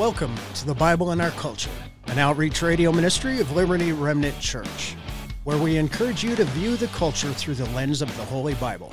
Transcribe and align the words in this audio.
Welcome 0.00 0.34
to 0.54 0.64
the 0.64 0.74
Bible 0.74 1.12
in 1.12 1.20
Our 1.20 1.30
Culture, 1.32 1.68
an 2.06 2.18
outreach 2.18 2.62
radio 2.62 2.90
ministry 2.90 3.38
of 3.38 3.52
Liberty 3.52 3.92
Remnant 3.92 4.40
Church, 4.40 4.96
where 5.44 5.58
we 5.58 5.76
encourage 5.76 6.24
you 6.24 6.34
to 6.36 6.44
view 6.44 6.76
the 6.76 6.86
culture 6.86 7.30
through 7.34 7.56
the 7.56 7.68
lens 7.72 8.00
of 8.00 8.08
the 8.16 8.24
Holy 8.24 8.54
Bible. 8.54 8.90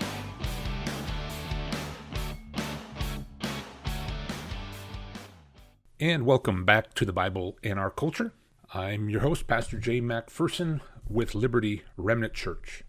And 5.97 6.25
welcome 6.25 6.65
back 6.65 6.93
to 6.95 7.05
the 7.05 7.13
Bible 7.13 7.57
in 7.63 7.77
Our 7.77 7.89
Culture. 7.89 8.33
I'm 8.73 9.09
your 9.09 9.21
host, 9.21 9.47
Pastor 9.47 9.77
Jay 9.77 10.01
MacPherson 10.01 10.81
with 11.07 11.33
Liberty 11.33 11.83
Remnant 11.95 12.33
Church. 12.33 12.83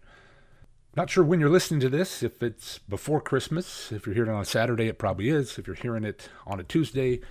Not 0.93 1.09
sure 1.09 1.23
when 1.23 1.39
you're 1.39 1.47
listening 1.47 1.79
to 1.79 1.89
this, 1.89 2.21
if 2.21 2.43
it's 2.43 2.79
before 2.79 3.21
Christmas. 3.21 3.93
If 3.93 4.05
you're 4.05 4.15
hearing 4.15 4.31
it 4.31 4.35
on 4.35 4.41
a 4.41 4.45
Saturday, 4.45 4.87
it 4.87 4.99
probably 4.99 5.29
is. 5.29 5.57
If 5.57 5.67
you're 5.67 5.75
hearing 5.77 6.03
it 6.03 6.27
on 6.45 6.59
a 6.59 6.63
Tuesday, 6.63 7.21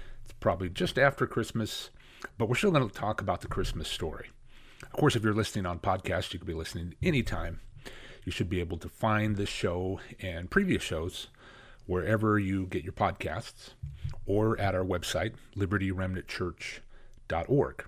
probably 0.41 0.69
just 0.69 0.99
after 0.99 1.27
Christmas. 1.27 1.91
But 2.37 2.49
we're 2.49 2.57
still 2.57 2.71
going 2.71 2.89
to 2.89 2.95
talk 2.95 3.21
about 3.21 3.43
the 3.43 3.49
Christmas 3.49 3.89
story. 3.89 4.31
Of 4.83 4.93
course, 4.93 5.17
if 5.17 5.23
you're 5.23 5.35
listening 5.35 5.67
on 5.67 5.79
podcast, 5.79 6.33
you 6.33 6.39
could 6.39 6.47
be 6.47 6.55
listening 6.55 6.95
anytime. 7.03 7.61
You 8.25 8.33
should 8.33 8.49
be 8.49 8.61
able 8.61 8.79
to 8.79 8.89
find 8.89 9.37
this 9.37 9.49
show 9.49 10.01
and 10.21 10.51
previous 10.51 10.83
shows 10.83 11.29
wherever 11.87 12.39
you 12.39 12.67
get 12.67 12.85
your 12.85 12.93
podcasts 12.93 13.71
or 14.27 14.59
at 14.61 14.75
our 14.75 14.85
website, 14.85 15.35
libertyremnantchurch.org. 15.57 17.85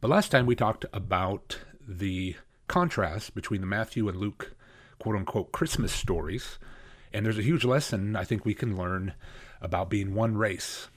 But 0.00 0.10
last 0.10 0.30
time 0.30 0.46
we 0.46 0.56
talked 0.56 0.86
about 0.92 1.58
the 1.86 2.36
contrast 2.66 3.34
between 3.34 3.60
the 3.60 3.66
Matthew 3.66 4.08
and 4.08 4.18
Luke 4.18 4.54
quote 4.98 5.16
unquote 5.16 5.52
Christmas 5.52 5.92
stories. 5.92 6.58
And 7.12 7.26
there's 7.26 7.38
a 7.38 7.42
huge 7.42 7.64
lesson 7.64 8.16
I 8.16 8.24
think 8.24 8.44
we 8.44 8.54
can 8.54 8.76
learn 8.76 9.14
about 9.60 9.90
being 9.90 10.14
one 10.14 10.36
race. 10.36 10.88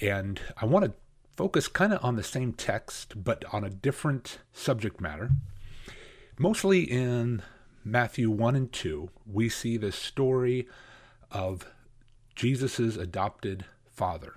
And 0.00 0.40
I 0.60 0.66
want 0.66 0.84
to 0.84 0.92
focus 1.36 1.68
kind 1.68 1.92
of 1.92 2.04
on 2.04 2.16
the 2.16 2.22
same 2.22 2.52
text, 2.52 3.22
but 3.22 3.44
on 3.52 3.64
a 3.64 3.70
different 3.70 4.38
subject 4.52 5.00
matter. 5.00 5.30
Mostly 6.38 6.82
in 6.82 7.42
Matthew 7.84 8.30
1 8.30 8.56
and 8.56 8.72
2, 8.72 9.10
we 9.30 9.48
see 9.48 9.76
the 9.76 9.92
story 9.92 10.66
of 11.30 11.66
Jesus' 12.34 12.96
adopted 12.96 13.64
father, 13.90 14.34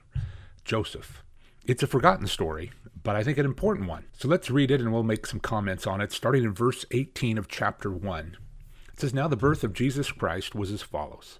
Joseph. 0.63 1.23
It's 1.65 1.83
a 1.83 1.87
forgotten 1.87 2.27
story, 2.27 2.71
but 3.03 3.15
I 3.15 3.23
think 3.23 3.37
an 3.37 3.45
important 3.45 3.87
one. 3.87 4.05
So 4.13 4.27
let's 4.27 4.49
read 4.49 4.71
it 4.71 4.81
and 4.81 4.93
we'll 4.93 5.03
make 5.03 5.25
some 5.25 5.39
comments 5.39 5.85
on 5.85 6.01
it, 6.01 6.11
starting 6.11 6.43
in 6.43 6.53
verse 6.53 6.85
18 6.91 7.37
of 7.37 7.47
chapter 7.47 7.91
1. 7.91 8.37
It 8.93 8.99
says, 8.99 9.13
Now 9.13 9.27
the 9.27 9.35
birth 9.35 9.63
of 9.63 9.73
Jesus 9.73 10.11
Christ 10.11 10.55
was 10.55 10.71
as 10.71 10.81
follows. 10.81 11.39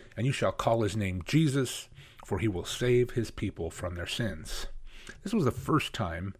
and 0.15 0.25
you 0.25 0.31
shall 0.31 0.51
call 0.51 0.81
his 0.81 0.95
name 0.95 1.21
Jesus, 1.25 1.87
for 2.25 2.39
he 2.39 2.47
will 2.47 2.65
save 2.65 3.11
his 3.11 3.31
people 3.31 3.69
from 3.69 3.95
their 3.95 4.07
sins. 4.07 4.67
This 5.23 5.33
was 5.33 5.45
the 5.45 5.51
first 5.51 5.93
time 5.93 6.33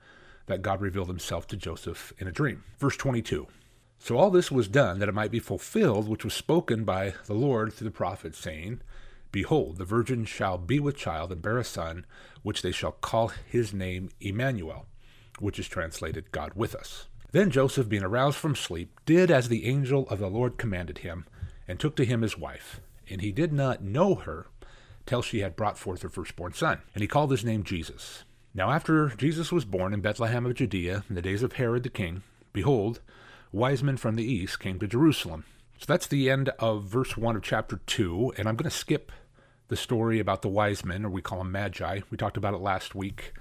that 0.47 0.61
God 0.61 0.81
revealed 0.81 1.07
himself 1.07 1.47
to 1.47 1.57
Joseph 1.57 2.13
in 2.17 2.27
a 2.27 2.31
dream. 2.31 2.63
Verse 2.79 2.97
22. 2.97 3.47
So 3.99 4.17
all 4.17 4.31
this 4.31 4.51
was 4.51 4.67
done 4.67 4.99
that 4.99 5.09
it 5.09 5.13
might 5.13 5.31
be 5.31 5.39
fulfilled, 5.39 6.07
which 6.07 6.23
was 6.23 6.33
spoken 6.33 6.83
by 6.83 7.13
the 7.27 7.33
Lord 7.33 7.71
through 7.71 7.85
the 7.85 7.91
prophet, 7.91 8.35
saying, 8.35 8.81
Behold, 9.31 9.77
the 9.77 9.85
virgin 9.85 10.25
shall 10.25 10.57
be 10.57 10.79
with 10.79 10.97
child 10.97 11.31
and 11.31 11.41
bear 11.41 11.57
a 11.57 11.63
son, 11.63 12.05
which 12.41 12.61
they 12.61 12.71
shall 12.71 12.91
call 12.91 13.29
his 13.47 13.73
name 13.73 14.09
Emmanuel, 14.19 14.87
which 15.39 15.59
is 15.59 15.67
translated 15.67 16.31
God 16.31 16.53
with 16.55 16.75
us. 16.75 17.07
Then 17.31 17.49
Joseph, 17.49 17.87
being 17.87 18.03
aroused 18.03 18.37
from 18.37 18.55
sleep, 18.55 18.99
did 19.05 19.31
as 19.31 19.47
the 19.47 19.65
angel 19.65 20.07
of 20.09 20.19
the 20.19 20.29
Lord 20.29 20.57
commanded 20.57 20.99
him, 20.99 21.25
and 21.67 21.79
took 21.79 21.95
to 21.95 22.05
him 22.05 22.23
his 22.23 22.37
wife. 22.37 22.81
And 23.11 23.21
he 23.21 23.31
did 23.31 23.51
not 23.51 23.83
know 23.83 24.15
her 24.15 24.47
till 25.05 25.21
she 25.21 25.39
had 25.39 25.55
brought 25.55 25.77
forth 25.77 26.01
her 26.01 26.09
firstborn 26.09 26.53
son. 26.53 26.81
And 26.93 27.01
he 27.01 27.07
called 27.07 27.31
his 27.31 27.45
name 27.45 27.63
Jesus. 27.63 28.23
Now 28.53 28.71
after 28.71 29.09
Jesus 29.09 29.51
was 29.51 29.65
born 29.65 29.93
in 29.93 30.01
Bethlehem 30.01 30.45
of 30.45 30.55
Judea, 30.55 31.03
in 31.09 31.15
the 31.15 31.21
days 31.21 31.43
of 31.43 31.53
Herod 31.53 31.83
the 31.83 31.89
king, 31.89 32.23
behold, 32.53 33.01
wise 33.51 33.83
men 33.83 33.97
from 33.97 34.15
the 34.15 34.23
east 34.23 34.59
came 34.59 34.79
to 34.79 34.87
Jerusalem. 34.87 35.45
So 35.77 35.85
that's 35.87 36.07
the 36.07 36.29
end 36.29 36.49
of 36.59 36.83
verse 36.83 37.17
1 37.17 37.35
of 37.35 37.41
chapter 37.41 37.81
2, 37.85 38.33
and 38.37 38.47
I'm 38.47 38.55
going 38.55 38.69
to 38.69 38.75
skip 38.75 39.11
the 39.67 39.75
story 39.75 40.19
about 40.19 40.41
the 40.41 40.49
wise 40.49 40.85
men, 40.85 41.05
or 41.05 41.09
we 41.09 41.21
call 41.21 41.39
them 41.39 41.51
magi. 41.51 42.01
We 42.09 42.17
talked 42.17 42.37
about 42.37 42.53
it 42.53 42.61
last 42.61 42.93
week 42.93 43.33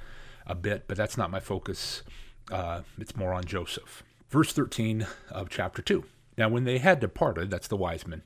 a 0.46 0.54
bit, 0.54 0.84
but 0.86 0.96
that's 0.96 1.18
not 1.18 1.30
my 1.30 1.40
focus. 1.40 2.02
Uh, 2.50 2.82
it's 2.98 3.16
more 3.16 3.34
on 3.34 3.44
Joseph. 3.44 4.02
Verse 4.30 4.52
13 4.52 5.06
of 5.30 5.48
chapter 5.48 5.82
2. 5.82 6.04
Now, 6.38 6.48
when 6.48 6.64
they 6.64 6.78
had 6.78 7.00
departed, 7.00 7.50
that's 7.50 7.68
the 7.68 7.76
wise 7.76 8.06
men, 8.06 8.22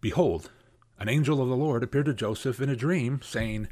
behold, 0.00 0.50
an 0.98 1.08
angel 1.08 1.40
of 1.40 1.48
the 1.48 1.56
Lord 1.56 1.82
appeared 1.82 2.06
to 2.06 2.14
Joseph 2.14 2.60
in 2.60 2.68
a 2.68 2.76
dream, 2.76 3.20
saying, 3.22 3.68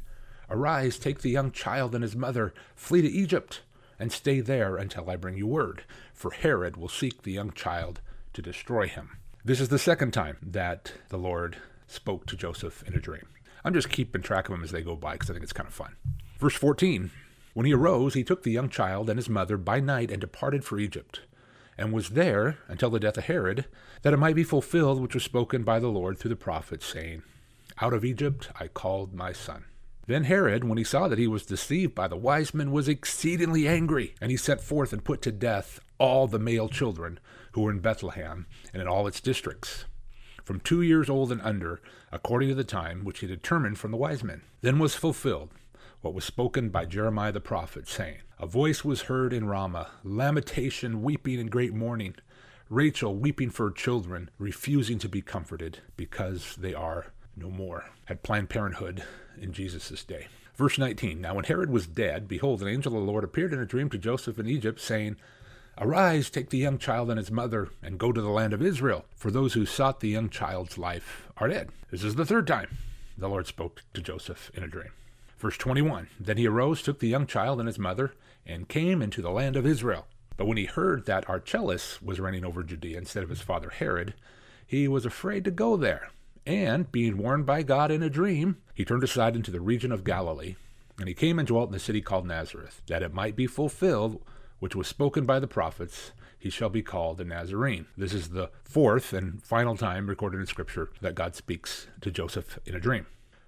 Arise, 0.49 0.97
take 0.97 1.21
the 1.21 1.29
young 1.29 1.51
child 1.51 1.93
and 1.93 2.03
his 2.03 2.15
mother, 2.15 2.53
flee 2.75 3.01
to 3.01 3.07
Egypt, 3.07 3.61
and 3.99 4.11
stay 4.11 4.39
there 4.39 4.77
until 4.77 5.09
I 5.09 5.15
bring 5.15 5.37
you 5.37 5.47
word, 5.47 5.83
for 6.13 6.31
Herod 6.31 6.77
will 6.77 6.87
seek 6.87 7.23
the 7.23 7.33
young 7.33 7.51
child 7.51 7.99
to 8.33 8.41
destroy 8.41 8.87
him. 8.87 9.17
This 9.43 9.59
is 9.59 9.69
the 9.69 9.79
second 9.79 10.11
time 10.11 10.37
that 10.41 10.93
the 11.09 11.17
Lord 11.17 11.57
spoke 11.87 12.25
to 12.27 12.37
Joseph 12.37 12.83
in 12.87 12.93
a 12.93 12.99
dream. 12.99 13.27
I'm 13.63 13.73
just 13.73 13.89
keeping 13.89 14.21
track 14.21 14.47
of 14.47 14.51
them 14.51 14.63
as 14.63 14.71
they 14.71 14.81
go 14.81 14.95
by 14.95 15.13
because 15.13 15.29
I 15.29 15.33
think 15.33 15.43
it's 15.43 15.53
kind 15.53 15.67
of 15.67 15.73
fun. 15.73 15.95
Verse 16.37 16.55
14 16.55 17.11
When 17.53 17.65
he 17.65 17.73
arose, 17.73 18.13
he 18.13 18.23
took 18.23 18.43
the 18.43 18.51
young 18.51 18.69
child 18.69 19.09
and 19.09 19.17
his 19.17 19.29
mother 19.29 19.57
by 19.57 19.79
night 19.79 20.11
and 20.11 20.21
departed 20.21 20.63
for 20.63 20.79
Egypt, 20.79 21.21
and 21.77 21.93
was 21.93 22.09
there 22.09 22.57
until 22.67 22.89
the 22.89 22.99
death 22.99 23.17
of 23.17 23.25
Herod, 23.25 23.65
that 24.01 24.13
it 24.13 24.17
might 24.17 24.35
be 24.35 24.43
fulfilled 24.43 25.01
which 25.01 25.13
was 25.13 25.23
spoken 25.23 25.63
by 25.63 25.79
the 25.79 25.89
Lord 25.89 26.17
through 26.17 26.29
the 26.29 26.35
prophet, 26.35 26.81
saying, 26.81 27.23
Out 27.81 27.93
of 27.93 28.03
Egypt 28.03 28.49
I 28.59 28.67
called 28.67 29.13
my 29.13 29.31
son. 29.31 29.65
Then 30.07 30.23
Herod, 30.23 30.63
when 30.63 30.77
he 30.77 30.83
saw 30.83 31.07
that 31.07 31.19
he 31.19 31.27
was 31.27 31.45
deceived 31.45 31.93
by 31.93 32.07
the 32.07 32.15
wise 32.15 32.53
men, 32.53 32.71
was 32.71 32.87
exceedingly 32.87 33.67
angry, 33.67 34.15
and 34.21 34.31
he 34.31 34.37
sent 34.37 34.61
forth 34.61 34.93
and 34.93 35.03
put 35.03 35.21
to 35.23 35.31
death 35.31 35.79
all 35.97 36.27
the 36.27 36.39
male 36.39 36.69
children 36.69 37.19
who 37.51 37.61
were 37.61 37.71
in 37.71 37.79
Bethlehem 37.79 38.45
and 38.71 38.81
in 38.81 38.87
all 38.87 39.07
its 39.07 39.19
districts 39.19 39.85
from 40.47 40.61
two 40.61 40.81
years 40.81 41.09
old 41.09 41.29
and 41.29 41.41
under, 41.41 41.81
according 42.09 42.47
to 42.47 42.55
the 42.55 42.63
time 42.63 43.03
which 43.03 43.19
he 43.19 43.27
determined 43.27 43.77
from 43.77 43.91
the 43.91 43.97
wise 43.97 44.23
men. 44.23 44.41
Then 44.61 44.79
was 44.79 44.95
fulfilled 44.95 45.49
what 46.01 46.13
was 46.13 46.25
spoken 46.25 46.69
by 46.69 46.85
Jeremiah 46.85 47.31
the 47.31 47.39
prophet, 47.39 47.87
saying, 47.87 48.19
A 48.39 48.45
voice 48.45 48.85
was 48.85 49.03
heard 49.03 49.33
in 49.33 49.47
Ramah, 49.47 49.91
lamentation, 50.03 51.01
weeping, 51.01 51.39
and 51.39 51.51
great 51.51 51.73
mourning. 51.73 52.15
Rachel 52.69 53.15
weeping 53.15 53.49
for 53.49 53.67
her 53.67 53.73
children, 53.73 54.29
refusing 54.37 54.99
to 54.99 55.09
be 55.09 55.21
comforted, 55.21 55.79
because 55.95 56.55
they 56.57 56.73
are 56.73 57.13
no 57.35 57.49
more. 57.49 57.85
Had 58.05 58.23
Planned 58.23 58.49
Parenthood 58.49 59.03
in 59.39 59.53
Jesus' 59.53 60.03
day. 60.03 60.27
Verse 60.55 60.77
19 60.77 61.21
Now 61.21 61.35
when 61.35 61.45
Herod 61.45 61.69
was 61.69 61.87
dead, 61.87 62.27
behold, 62.27 62.61
an 62.61 62.67
angel 62.67 62.93
of 62.93 62.99
the 62.99 63.11
Lord 63.11 63.23
appeared 63.23 63.53
in 63.53 63.59
a 63.59 63.65
dream 63.65 63.89
to 63.89 63.97
Joseph 63.97 64.39
in 64.39 64.47
Egypt, 64.47 64.79
saying, 64.79 65.15
Arise, 65.79 66.29
take 66.29 66.49
the 66.49 66.57
young 66.57 66.79
child 66.79 67.09
and 67.09 67.19
his 67.19 67.31
mother, 67.31 67.69
and 67.83 67.99
go 67.99 68.11
to 68.11 68.21
the 68.21 68.29
land 68.29 68.53
of 68.53 68.61
Israel, 68.61 69.05
for 69.15 69.29
those 69.29 69.53
who 69.53 69.65
sought 69.65 69.99
the 69.99 70.09
young 70.09 70.29
child's 70.29 70.77
life 70.77 71.27
are 71.37 71.47
dead. 71.47 71.69
This 71.91 72.03
is 72.03 72.15
the 72.15 72.25
third 72.25 72.47
time 72.47 72.75
the 73.17 73.29
Lord 73.29 73.47
spoke 73.47 73.83
to 73.93 74.01
Joseph 74.01 74.51
in 74.55 74.63
a 74.63 74.67
dream. 74.67 74.91
Verse 75.37 75.57
21 75.57 76.07
Then 76.19 76.37
he 76.37 76.47
arose, 76.47 76.81
took 76.81 76.99
the 76.99 77.07
young 77.07 77.27
child 77.27 77.59
and 77.59 77.67
his 77.67 77.79
mother, 77.79 78.13
and 78.45 78.69
came 78.69 79.01
into 79.01 79.21
the 79.21 79.31
land 79.31 79.55
of 79.55 79.65
Israel. 79.65 80.07
But 80.35 80.45
when 80.45 80.57
he 80.57 80.65
heard 80.65 81.05
that 81.05 81.29
Archelaus 81.29 82.01
was 82.01 82.19
reigning 82.19 82.45
over 82.45 82.63
Judea 82.63 82.97
instead 82.97 83.23
of 83.23 83.29
his 83.29 83.41
father 83.41 83.69
Herod, 83.69 84.13
he 84.65 84.87
was 84.87 85.05
afraid 85.05 85.43
to 85.45 85.51
go 85.51 85.77
there. 85.77 86.09
And, 86.45 86.91
being 86.91 87.17
warned 87.17 87.45
by 87.45 87.63
God 87.63 87.91
in 87.91 88.03
a 88.03 88.09
dream, 88.09 88.57
he 88.73 88.85
turned 88.85 89.03
aside 89.03 89.35
into 89.35 89.51
the 89.51 89.59
region 89.59 89.91
of 89.91 90.03
Galilee. 90.03 90.55
And 90.99 91.07
he 91.07 91.13
came 91.13 91.39
and 91.39 91.47
dwelt 91.47 91.69
in 91.69 91.73
the 91.73 91.79
city 91.79 92.01
called 92.01 92.25
Nazareth, 92.25 92.81
that 92.87 93.03
it 93.03 93.13
might 93.13 93.35
be 93.35 93.47
fulfilled 93.47 94.21
which 94.59 94.75
was 94.75 94.87
spoken 94.87 95.25
by 95.25 95.39
the 95.39 95.47
prophets, 95.47 96.11
he 96.39 96.49
shall 96.49 96.69
be 96.69 96.81
called 96.81 97.19
a 97.21 97.25
Nazarene. 97.25 97.85
This 97.95 98.13
is 98.13 98.29
the 98.29 98.49
fourth 98.63 99.13
and 99.13 99.41
final 99.43 99.75
time 99.75 100.07
recorded 100.07 100.39
in 100.39 100.47
Scripture 100.47 100.89
that 101.01 101.15
God 101.15 101.35
speaks 101.35 101.87
to 102.01 102.11
Joseph 102.11 102.59
in 102.65 102.75
a 102.75 102.79
dream. 102.79 103.05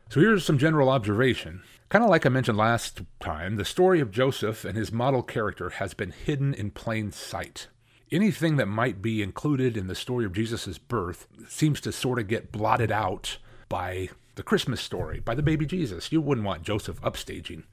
So 0.09 0.19
here's 0.19 0.43
some 0.43 0.57
general 0.57 0.89
observation. 0.89 1.61
Kind 1.89 2.03
of 2.03 2.09
like 2.09 2.25
I 2.25 2.29
mentioned 2.29 2.57
last 2.57 3.01
time, 3.19 3.57
the 3.57 3.65
story 3.65 3.99
of 3.99 4.09
Joseph 4.09 4.65
and 4.65 4.75
his 4.75 4.91
model 4.91 5.21
character 5.21 5.69
has 5.69 5.93
been 5.93 6.09
hidden 6.09 6.51
in 6.51 6.71
plain 6.71 7.11
sight. 7.11 7.67
Anything 8.11 8.57
that 8.57 8.65
might 8.65 9.03
be 9.03 9.21
included 9.21 9.77
in 9.77 9.85
the 9.85 9.93
story 9.93 10.25
of 10.25 10.33
Jesus' 10.33 10.79
birth 10.79 11.27
seems 11.47 11.79
to 11.81 11.91
sort 11.91 12.17
of 12.17 12.27
get 12.27 12.51
blotted 12.51 12.91
out 12.91 13.37
by 13.69 14.09
the 14.33 14.41
Christmas 14.41 14.81
story, 14.81 15.19
by 15.19 15.35
the 15.35 15.43
baby 15.43 15.67
Jesus. 15.67 16.11
You 16.11 16.21
wouldn't 16.21 16.47
want 16.47 16.63
Joseph 16.63 16.99
upstaging 17.01 17.65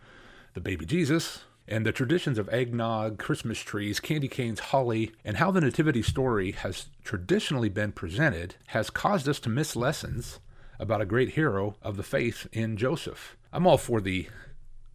the 0.52 0.60
baby 0.60 0.84
Jesus, 0.84 1.44
and 1.66 1.86
the 1.86 1.92
traditions 1.92 2.38
of 2.38 2.50
eggnog, 2.50 3.18
Christmas 3.18 3.60
trees, 3.60 3.98
candy 3.98 4.28
canes, 4.28 4.60
holly, 4.60 5.12
and 5.24 5.38
how 5.38 5.50
the 5.50 5.62
Nativity 5.62 6.02
story 6.02 6.52
has 6.52 6.86
traditionally 7.02 7.70
been 7.70 7.92
presented 7.92 8.56
has 8.68 8.90
caused 8.90 9.26
us 9.26 9.40
to 9.40 9.48
miss 9.48 9.74
lessons 9.74 10.38
about 10.78 11.00
a 11.00 11.06
great 11.06 11.30
hero 11.30 11.76
of 11.82 11.96
the 11.96 12.02
faith 12.02 12.46
in 12.52 12.76
Joseph. 12.76 13.36
I'm 13.52 13.66
all 13.66 13.78
for 13.78 14.00
the 14.00 14.28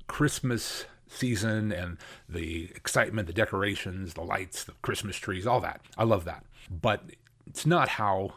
Christmas 0.08 0.86
season 1.08 1.72
and 1.72 1.98
the 2.28 2.72
excitement, 2.76 3.28
the 3.28 3.34
decorations, 3.34 4.14
the 4.14 4.22
lights, 4.22 4.64
the 4.64 4.74
Christmas 4.82 5.18
trees, 5.18 5.46
all 5.46 5.62
that. 5.62 5.82
I 5.98 6.04
love 6.04 6.26
that. 6.26 6.46
But 6.70 7.04
it's 7.48 7.66
not 7.66 7.90
how 7.90 8.34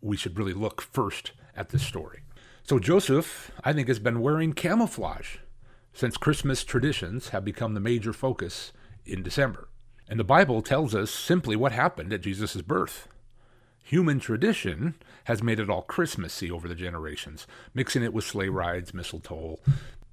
we 0.00 0.16
should 0.16 0.38
really 0.38 0.52
look 0.52 0.80
first 0.80 1.32
at 1.56 1.70
this 1.70 1.82
story. 1.82 2.20
So 2.64 2.78
Joseph, 2.78 3.50
I 3.64 3.72
think, 3.72 3.88
has 3.88 3.98
been 3.98 4.20
wearing 4.20 4.52
camouflage 4.52 5.36
since 5.92 6.16
Christmas 6.16 6.64
traditions 6.64 7.30
have 7.30 7.44
become 7.44 7.74
the 7.74 7.80
major 7.80 8.12
focus 8.12 8.72
in 9.04 9.22
December. 9.22 9.68
And 10.08 10.18
the 10.18 10.24
Bible 10.24 10.62
tells 10.62 10.94
us 10.94 11.10
simply 11.10 11.56
what 11.56 11.72
happened 11.72 12.12
at 12.12 12.20
Jesus' 12.20 12.62
birth. 12.62 13.08
Human 13.82 14.20
tradition 14.20 14.94
has 15.24 15.42
made 15.42 15.58
it 15.60 15.68
all 15.68 15.82
Christmassy 15.82 16.50
over 16.50 16.68
the 16.68 16.74
generations, 16.74 17.46
mixing 17.74 18.02
it 18.02 18.14
with 18.14 18.24
sleigh 18.24 18.48
rides, 18.48 18.94
mistletoe, 18.94 19.58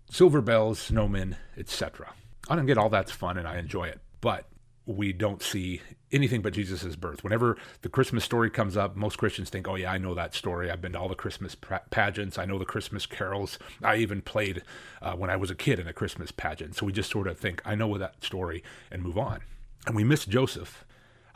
silver 0.10 0.42
bells, 0.42 0.89
snowmen, 0.89 1.36
etc. 1.57 2.13
I 2.50 2.56
don't 2.56 2.66
get 2.66 2.77
all 2.77 2.89
that's 2.89 3.12
fun 3.12 3.38
and 3.38 3.48
I 3.48 3.57
enjoy 3.57 3.86
it, 3.86 4.00
but 4.21 4.48
we 4.86 5.13
don't 5.13 5.44
see 5.44 5.81
anything 6.12 6.42
but 6.42 6.54
Jesus' 6.54 6.95
birth. 6.95 7.24
Whenever 7.24 7.57
the 7.83 7.89
Christmas 7.89 8.24
story 8.24 8.50
comes 8.50 8.75
up, 8.75 8.95
most 8.95 9.19
Christians 9.19 9.51
think, 9.51 9.68
oh, 9.68 9.75
yeah, 9.75 9.92
I 9.92 10.00
know 10.00 10.15
that 10.15 10.33
story. 10.33 10.72
I've 10.72 10.81
been 10.81 10.94
to 10.94 11.00
all 11.00 11.07
the 11.07 11.13
Christmas 11.13 11.56
pageants. 11.92 12.39
I 12.39 12.45
know 12.45 12.57
the 12.57 12.65
Christmas 12.65 13.06
carols. 13.06 13.60
I 13.83 13.98
even 13.98 14.24
played 14.24 14.63
uh, 15.01 15.13
when 15.13 15.30
I 15.30 15.36
was 15.36 15.51
a 15.51 15.56
kid 15.56 15.80
in 15.80 15.88
a 15.88 15.94
Christmas 15.94 16.31
pageant. 16.31 16.75
So 16.75 16.88
we 16.88 16.92
just 16.92 17.12
sort 17.12 17.27
of 17.27 17.38
think, 17.38 17.62
I 17.65 17.75
know 17.75 17.95
that 18.00 18.24
story 18.24 18.63
and 18.89 19.04
move 19.04 19.18
on. 19.18 19.42
And 19.86 19.95
we 19.95 20.04
miss 20.04 20.25
Joseph. 20.25 20.86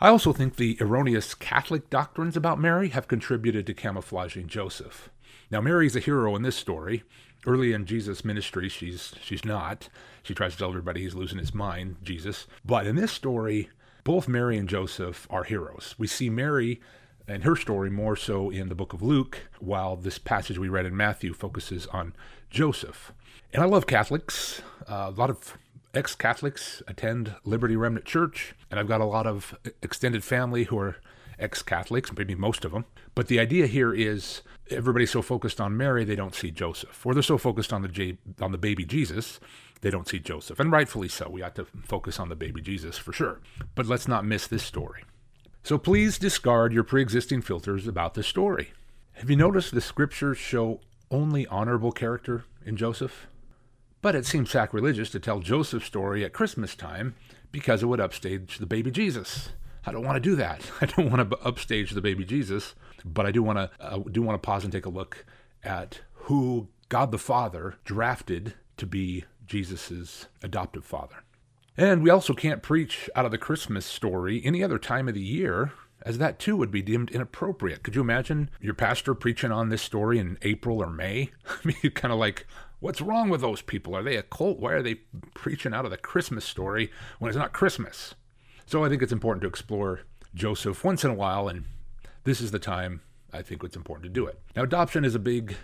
I 0.04 0.10
also 0.10 0.34
think 0.34 0.58
the 0.58 0.76
erroneous 0.82 1.34
Catholic 1.34 1.90
doctrines 1.90 2.36
about 2.36 2.60
Mary 2.60 2.90
have 2.90 3.08
contributed 3.08 3.66
to 3.66 3.74
camouflaging 3.74 4.48
Joseph. 4.48 5.10
Now, 5.50 5.62
Mary's 5.62 5.96
a 5.96 6.02
hero 6.02 6.36
in 6.36 6.42
this 6.42 6.58
story. 6.58 7.04
Early 7.48 7.72
in 7.72 7.86
Jesus' 7.86 8.26
ministry, 8.26 8.68
she's 8.68 9.16
she's 9.22 9.46
not. 9.46 9.88
She 10.22 10.34
tries 10.34 10.52
to 10.54 10.58
tell 10.58 10.68
everybody 10.68 11.04
he's 11.04 11.16
losing 11.16 11.38
his 11.40 11.54
mind, 11.54 11.96
Jesus. 12.04 12.48
But 12.66 12.86
in 12.86 12.98
this 12.98 13.14
story, 13.14 13.70
both 14.04 14.28
Mary 14.28 14.58
and 14.58 14.68
Joseph 14.68 15.26
are 15.30 15.46
heroes. 15.46 15.96
We 15.98 16.08
see 16.08 16.30
Mary 16.30 16.82
and 17.26 17.46
her 17.46 17.56
story 17.56 17.90
more 17.90 18.18
so 18.18 18.50
in 18.50 18.68
the 18.68 18.76
book 18.76 18.92
of 18.92 19.02
Luke, 19.02 19.48
while 19.60 19.96
this 19.96 20.18
passage 20.18 20.58
we 20.58 20.68
read 20.68 20.86
in 20.86 20.98
Matthew 20.98 21.34
focuses 21.34 21.88
on 21.88 22.14
Joseph. 22.50 23.14
And 23.54 23.64
I 23.64 23.68
love 23.68 23.88
Catholics. 23.88 24.62
Uh, 24.86 25.14
a 25.16 25.18
lot 25.18 25.30
of 25.30 25.58
ex 25.94 26.16
Catholics 26.16 26.82
attend 26.88 27.36
Liberty 27.44 27.76
Remnant 27.76 28.06
Church, 28.06 28.56
and 28.72 28.80
I've 28.80 28.88
got 28.88 29.02
a 29.02 29.06
lot 29.06 29.28
of 29.28 29.58
extended 29.82 30.24
family 30.24 30.66
who 30.66 30.78
are 30.80 30.98
ex 31.40 31.62
Catholics, 31.62 32.12
maybe 32.16 32.36
most 32.36 32.66
of 32.66 32.72
them. 32.72 32.86
But 33.16 33.28
the 33.28 33.40
idea 33.40 33.68
here 33.68 33.94
is 33.94 34.42
everybody's 34.70 35.12
so 35.12 35.22
focused 35.22 35.62
on 35.62 35.78
Mary, 35.78 36.04
they 36.04 36.16
don't 36.16 36.36
see 36.36 36.52
Joseph. 36.52 37.06
Or 37.06 37.14
they're 37.14 37.24
so 37.24 37.38
focused 37.38 37.72
on 37.72 37.82
the, 37.82 37.88
J- 37.88 38.18
on 38.42 38.52
the 38.52 38.58
baby 38.58 38.86
Jesus, 38.86 39.40
they 39.82 39.90
don't 39.90 40.08
see 40.08 40.20
Joseph. 40.20 40.60
And 40.60 40.72
rightfully 40.72 41.10
so. 41.10 41.30
We 41.30 41.42
ought 41.42 41.56
to 41.56 41.68
focus 41.84 42.20
on 42.20 42.30
the 42.30 42.36
baby 42.36 42.62
Jesus 42.62 42.98
for 42.98 43.14
sure. 43.14 43.42
But 43.76 43.86
let's 43.86 44.08
not 44.08 44.26
miss 44.26 44.48
this 44.48 44.64
story. 44.64 45.04
So 45.64 45.78
please 45.78 46.18
discard 46.18 46.74
your 46.74 46.84
pre 46.84 47.02
existing 47.02 47.42
filters 47.42 47.88
about 47.88 48.16
this 48.16 48.28
story. 48.28 48.74
Have 49.14 49.30
you 49.30 49.36
noticed 49.36 49.74
the 49.74 49.82
scriptures 49.82 50.38
show 50.38 50.80
only 51.12 51.46
honorable 51.48 51.92
character 51.92 52.46
in 52.66 52.76
Joseph? 52.76 53.28
But 54.04 54.16
it 54.16 54.26
seems 54.26 54.52
sacrilegious 54.52 55.10
to 55.12 55.20
tell 55.22 55.40
Joseph's 55.40 55.86
story 55.86 56.26
at 56.26 56.34
Christmas 56.34 56.76
time 56.76 57.16
because 57.54 57.82
it 57.82 57.86
would 57.86 58.02
upstage 58.02 58.58
the 58.58 58.66
baby 58.66 58.92
Jesus. 58.92 59.54
I 59.86 59.94
don't 59.94 60.04
want 60.04 60.18
to 60.18 60.30
do 60.30 60.36
that. 60.36 60.70
I 60.82 60.88
don't 60.88 61.10
want 61.10 61.32
to 61.32 61.38
upstage 61.38 61.92
the 61.92 62.02
baby 62.02 62.26
Jesus, 62.26 62.76
but 63.06 63.26
I 63.26 63.32
do 63.32 63.42
want 63.42 63.60
to 63.60 63.72
uh, 63.80 64.00
do 64.12 64.22
want 64.22 64.36
to 64.36 64.46
pause 64.46 64.66
and 64.66 64.74
take 64.74 64.86
a 64.86 64.90
look 64.90 65.26
at 65.64 66.02
who 66.14 66.68
God 66.90 67.14
the 67.14 67.18
Father 67.18 67.76
drafted 67.86 68.56
to 68.76 68.86
be 68.86 69.24
Jesus's 69.46 70.28
adoptive 70.42 70.84
father. 70.84 71.24
And 71.78 72.04
we 72.04 72.10
also 72.10 72.34
can't 72.34 72.62
preach 72.62 73.10
out 73.16 73.24
of 73.24 73.32
the 73.32 73.38
Christmas 73.38 73.86
story 73.86 74.42
any 74.44 74.62
other 74.62 74.78
time 74.78 75.08
of 75.08 75.14
the 75.14 75.22
year, 75.22 75.72
as 76.02 76.18
that 76.18 76.40
too 76.40 76.58
would 76.58 76.72
be 76.72 76.82
deemed 76.82 77.10
inappropriate. 77.10 77.84
Could 77.84 77.96
you 77.96 78.02
imagine 78.02 78.50
your 78.60 78.74
pastor 78.74 79.16
preaching 79.16 79.52
on 79.52 79.70
this 79.70 79.82
story 79.82 80.20
in 80.20 80.38
April 80.42 80.84
or 80.84 80.90
May? 80.90 81.32
I 81.48 81.56
mean, 81.64 81.92
kind 81.94 82.12
of 82.12 82.20
like, 82.20 82.46
what's 82.84 83.02
wrong 83.02 83.30
with 83.30 83.40
those 83.40 83.62
people? 83.62 83.96
Are 83.96 84.04
they 84.04 84.18
a 84.18 84.24
cult? 84.24 84.60
Why 84.60 84.74
are 84.74 84.84
they 84.84 84.96
preaching 85.34 85.74
out 85.74 85.86
of 85.86 85.92
the 85.92 85.98
Christmas 85.98 86.44
story 86.44 86.92
when 87.18 87.30
it's 87.30 87.38
not 87.38 87.54
Christmas? 87.54 88.14
So 88.66 88.84
I 88.84 88.90
think 88.90 89.02
it's 89.02 89.14
important 89.14 89.42
to 89.44 89.48
explore 89.48 90.02
Joseph 90.36 90.84
once 90.84 91.06
in 91.06 91.10
a 91.10 91.16
while, 91.16 91.48
and 91.48 91.64
this 92.26 92.42
is 92.42 92.52
the 92.52 92.60
time 92.60 93.02
I 93.32 93.42
think 93.42 93.64
it's 93.64 93.78
important 93.78 94.04
to 94.04 94.10
do 94.10 94.26
it. 94.28 94.38
Now, 94.54 94.64
adoption 94.64 95.06
is 95.06 95.16
a 95.16 95.20
big 95.20 95.56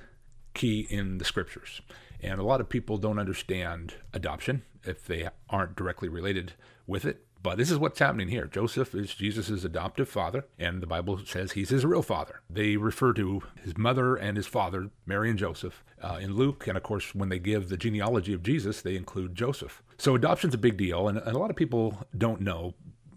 key 0.54 0.88
in 0.90 1.18
the 1.18 1.26
scriptures, 1.26 1.82
and 2.22 2.40
a 2.40 2.44
lot 2.44 2.62
of 2.62 2.70
people 2.70 2.98
don't 2.98 3.20
understand 3.20 3.96
adoption 4.14 4.64
if 4.86 5.06
they 5.06 5.28
aren't 5.50 5.76
directly 5.76 6.08
related 6.08 6.54
with 6.88 7.04
it. 7.04 7.26
But 7.42 7.58
this 7.58 7.72
is 7.72 7.78
what's 7.78 8.00
happening 8.00 8.28
here. 8.28 8.46
Joseph 8.46 8.94
is 8.94 9.14
Jesus' 9.14 9.64
adoptive 9.64 10.10
father, 10.10 10.46
and 10.58 10.82
the 10.82 10.88
Bible 10.88 11.20
says 11.26 11.54
he's 11.54 11.70
his 11.70 11.86
real 11.86 12.02
father. 12.02 12.42
They 12.50 12.76
refer 12.76 13.14
to 13.14 13.42
his 13.64 13.78
mother 13.78 14.16
and 14.16 14.36
his 14.36 14.48
father, 14.48 14.90
Mary 15.06 15.30
and 15.30 15.40
Joseph, 15.40 15.84
uh, 16.02 16.20
in 16.22 16.36
Luke. 16.36 16.68
And 16.68 16.76
of 16.76 16.84
course, 16.84 17.16
when 17.16 17.30
they 17.30 17.40
give 17.40 17.70
the 17.70 17.78
genealogy 17.78 18.34
of 18.34 18.44
Jesus, 18.44 18.82
they 18.82 18.98
include 18.98 19.36
Joseph. 19.36 19.82
So 19.98 20.16
adoption's 20.16 20.54
a 20.54 20.58
big 20.58 20.76
deal, 20.76 21.08
and, 21.08 21.18
and 21.18 21.36
a 21.36 21.40
lot 21.40 21.50
of 21.50 21.56
people 21.56 22.06
don't 22.18 22.42
know. 22.42 22.74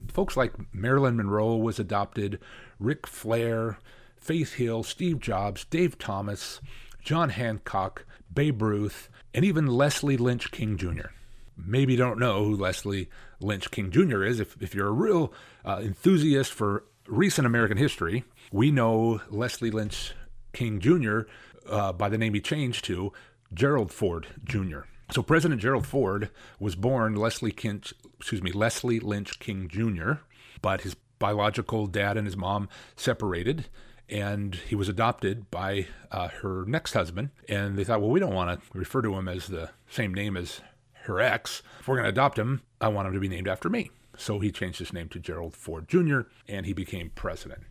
Folks 0.07 0.37
like 0.37 0.53
Marilyn 0.73 1.17
Monroe 1.17 1.57
was 1.57 1.81
adopted, 1.81 2.39
Ric 2.79 3.07
Flair, 3.09 3.79
Faith 4.17 4.55
Hill, 4.55 4.85
Steve 4.85 5.19
Jobs, 5.19 5.65
Dave 5.65 5.99
Thomas, 5.99 6.61
John 7.03 7.31
Hancock, 7.31 8.05
Babe 8.33 8.63
Ruth, 8.63 9.09
and 9.35 9.45
even 9.45 9.67
Leslie 9.67 10.17
Lynch 10.17 10.53
King 10.53 10.77
Jr. 10.77 11.09
Maybe 11.57 11.97
don't 11.97 12.19
know 12.19 12.45
who 12.45 12.57
Leslie 12.57 13.09
Lynch 13.43 13.71
King 13.71 13.91
Jr. 13.91 14.25
is. 14.25 14.41
If, 14.41 14.61
if 14.61 14.75
you're 14.75 14.89
a 14.89 14.93
real 14.93 15.33
uh, 15.65 15.81
enthusiast 15.83 16.53
for 16.53 16.85
recent 17.07 17.47
American 17.47 17.77
history, 17.77 18.25
we 18.53 18.71
know 18.71 19.21
Leslie 19.31 19.71
Lynch 19.71 20.15
King 20.53 20.81
Jr. 20.81 21.21
Uh, 21.67 21.93
by 21.93 22.09
the 22.09 22.19
name 22.19 22.35
he 22.35 22.41
changed 22.41 22.85
to 22.87 23.13
Gerald 23.53 23.93
Ford 23.93 24.27
Jr. 24.45 24.81
So 25.11 25.23
President 25.23 25.61
Gerald 25.61 25.87
Ford 25.87 26.31
was 26.59 26.75
born 26.75 27.17
Leslie 27.17 27.53
Kinch, 27.53 27.93
excuse 28.19 28.43
me, 28.43 28.53
Leslie 28.53 29.01
Lynch 29.01 29.39
King 29.39 29.69
Jr., 29.69 30.15
but 30.63 30.83
his 30.83 30.97
biological 31.19 31.87
dad 31.87 32.17
and 32.17 32.27
his 32.27 32.37
mom 32.37 32.69
separated 32.97 33.67
and 34.09 34.57
he 34.57 34.75
was 34.75 34.89
adopted 34.89 35.51
by 35.51 35.87
uh, 36.11 36.29
her 36.29 36.65
next 36.67 36.93
husband. 36.93 37.31
And 37.49 37.79
they 37.79 37.85
thought, 37.85 38.01
well, 38.01 38.11
we 38.11 38.21
don't 38.21 38.35
want 38.35 38.61
to 38.61 38.79
refer 38.79 39.01
to 39.03 39.15
him 39.15 39.27
as 39.27 39.47
the 39.47 39.71
same 39.89 40.13
name 40.13 40.37
as 40.37 40.61
her 41.05 41.21
ex. 41.21 41.63
If 41.81 41.89
we're 41.89 41.97
going 41.97 42.05
to 42.05 42.11
adopt 42.11 42.39
him, 42.39 42.63
I 42.81 42.89
want 42.89 43.09
him 43.09 43.15
to 43.15 43.21
be 43.21 43.29
named 43.29 43.49
after 43.49 43.69
me. 43.69 43.91
So 44.17 44.39
he 44.39 44.53
changed 44.53 44.79
his 44.79 44.93
name 44.93 45.09
to 45.11 45.19
Gerald 45.19 45.57
Ford 45.57 45.89
Jr., 45.89 46.23
and 46.49 46.67
he 46.67 46.73
became 46.73 47.11
president. 47.15 47.63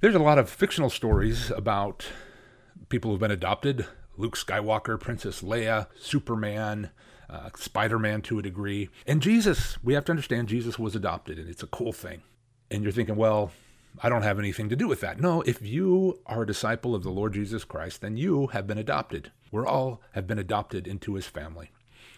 There's 0.00 0.14
a 0.14 0.20
lot 0.20 0.38
of 0.38 0.48
fictional 0.48 0.90
stories 0.90 1.50
about 1.50 2.06
people 2.88 3.10
who've 3.10 3.20
been 3.20 3.30
adopted 3.30 3.86
Luke 4.16 4.36
Skywalker, 4.36 4.98
Princess 4.98 5.42
Leia, 5.42 5.86
Superman, 5.98 6.90
uh, 7.28 7.50
Spider 7.56 7.98
Man 7.98 8.22
to 8.22 8.38
a 8.38 8.42
degree. 8.42 8.90
And 9.06 9.22
Jesus, 9.22 9.82
we 9.82 9.94
have 9.94 10.04
to 10.06 10.12
understand 10.12 10.48
Jesus 10.48 10.78
was 10.78 10.94
adopted, 10.96 11.38
and 11.38 11.48
it's 11.48 11.62
a 11.62 11.68
cool 11.68 11.92
thing. 11.92 12.22
And 12.70 12.82
you're 12.82 12.92
thinking, 12.92 13.16
well, 13.16 13.52
I 14.02 14.08
don't 14.08 14.22
have 14.22 14.38
anything 14.38 14.68
to 14.68 14.76
do 14.76 14.88
with 14.88 15.00
that. 15.00 15.20
No, 15.20 15.42
if 15.42 15.62
you 15.62 16.20
are 16.26 16.42
a 16.42 16.46
disciple 16.46 16.94
of 16.94 17.02
the 17.02 17.10
Lord 17.10 17.34
Jesus 17.34 17.64
Christ, 17.64 18.00
then 18.00 18.16
you 18.16 18.48
have 18.48 18.66
been 18.66 18.78
adopted. 18.78 19.32
We're 19.50 19.66
all 19.66 20.00
have 20.12 20.26
been 20.26 20.38
adopted 20.38 20.86
into 20.86 21.14
his 21.14 21.26
family. 21.26 21.70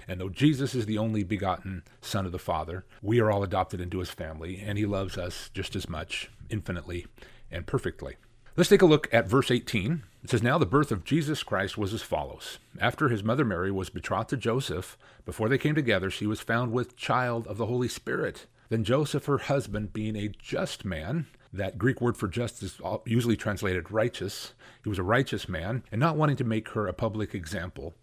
And 0.09 0.21
though 0.21 0.29
Jesus 0.29 0.75
is 0.75 0.87
the 0.87 0.99
only 0.99 1.23
begotten 1.23 1.83
Son 2.01 2.27
of 2.27 2.33
the 2.33 2.39
Father, 2.39 2.85
we 3.01 3.21
are 3.21 3.31
all 3.31 3.43
adopted 3.43 3.81
into 3.81 3.99
his 3.99 4.11
family, 4.11 4.63
and 4.65 4.79
he 4.79 4.87
loves 4.87 5.17
us 5.17 5.51
just 5.55 5.77
as 5.77 5.89
much, 5.89 6.31
infinitely 6.49 7.07
and 7.51 7.67
perfectly. 7.67 8.17
Let's 8.57 8.69
take 8.69 8.83
a 8.83 8.87
look 8.87 9.09
at 9.13 9.29
verse 9.29 9.51
18. 9.51 10.03
It 10.23 10.31
says, 10.31 10.43
Now 10.43 10.59
the 10.59 10.67
birth 10.67 10.93
of 10.93 11.05
Jesus 11.05 11.43
Christ 11.43 11.79
was 11.79 11.95
as 11.95 12.03
follows. 12.03 12.59
After 12.79 13.09
his 13.09 13.25
mother 13.25 13.47
Mary 13.47 13.71
was 13.71 13.89
betrothed 13.89 14.29
to 14.31 14.37
Joseph, 14.37 14.99
before 15.25 15.49
they 15.49 15.57
came 15.57 15.75
together, 15.75 16.11
she 16.11 16.27
was 16.27 16.41
found 16.41 16.73
with 16.73 16.97
child 16.97 17.47
of 17.47 17.57
the 17.57 17.67
Holy 17.67 17.89
Spirit. 17.89 18.47
Then 18.69 18.85
Joseph, 18.85 19.25
her 19.25 19.39
husband, 19.39 19.93
being 19.93 20.17
a 20.17 20.29
just 20.29 20.85
man, 20.85 21.27
that 21.53 21.79
Greek 21.79 22.01
word 22.01 22.17
for 22.17 22.29
just 22.29 22.63
is 22.63 22.79
usually 23.07 23.37
translated 23.37 23.91
righteous, 23.91 24.53
he 24.83 24.89
was 24.89 24.99
a 24.99 25.03
righteous 25.03 25.49
man, 25.49 25.83
and 25.91 26.01
not 26.01 26.17
wanting 26.17 26.37
to 26.37 26.45
make 26.45 26.69
her 26.71 26.87
a 26.87 26.93
public 26.93 27.35
example, 27.35 27.95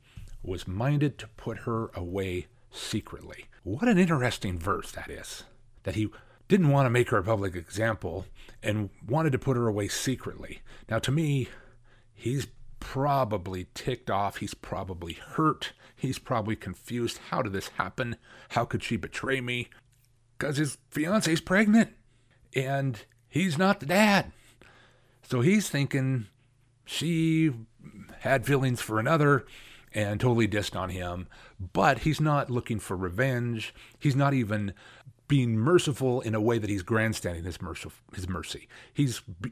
was 0.41 0.67
minded 0.67 1.17
to 1.17 1.27
put 1.27 1.60
her 1.60 1.89
away 1.93 2.48
secretly. 2.72 3.46
What 3.63 3.88
an 3.88 3.98
interesting 3.98 4.58
verse 4.58 4.91
that 4.91 5.10
is. 5.10 5.43
That 5.84 5.96
he 5.96 6.10
didn't 6.48 6.69
want 6.69 6.86
to 6.86 6.89
make 6.89 7.10
her 7.10 7.17
a 7.17 7.24
public 7.24 7.55
example 7.55 8.25
and 8.63 8.89
wanted 9.08 9.31
to 9.31 9.39
put 9.39 9.58
her 9.58 9.67
away 9.67 9.88
secretly. 9.88 10.62
Now, 10.89 11.00
to 11.00 11.12
me, 11.12 11.48
he's 12.13 12.48
probably 12.79 13.67
ticked 13.74 14.10
off. 14.10 14.38
He's 14.38 14.53
probably 14.53 15.13
hurt. 15.13 15.74
He's 15.96 16.17
probably 16.17 16.55
confused. 16.55 17.19
How 17.29 17.41
did 17.41 17.53
this 17.53 17.69
happen? 17.69 18.15
How 18.50 18.65
could 18.65 18.84
she 18.84 18.98
betray 18.98 19.41
me? 19.41 19.69
Because 20.38 20.58
his 20.58 20.77
fiance's 20.89 21.41
pregnant 21.41 21.91
and 22.55 23.05
he's 23.27 23.58
not 23.58 23.79
the 23.79 23.86
dad. 23.86 24.31
So 25.24 25.41
he's 25.41 25.69
thinking 25.69 26.27
she 26.86 27.51
had 28.19 28.46
feelings 28.46 28.81
for 28.81 29.00
another 29.00 29.46
and 29.93 30.19
totally 30.19 30.48
dissed 30.48 30.79
on 30.79 30.89
him. 30.89 31.27
But 31.74 32.00
he's 32.00 32.22
not 32.22 32.50
looking 32.50 32.79
for 32.79 32.96
revenge. 32.96 33.74
He's 34.00 34.15
not 34.15 34.34
even 34.34 34.74
being 35.27 35.58
merciful 35.58 36.22
in 36.22 36.34
a 36.34 36.41
way 36.41 36.58
that 36.58 36.69
he's 36.69 36.81
grandstanding 36.81 37.43
his 37.43 37.62
mercy. 37.62 37.89
His 38.15 38.27
mercy. 38.27 38.67
He 38.93 39.10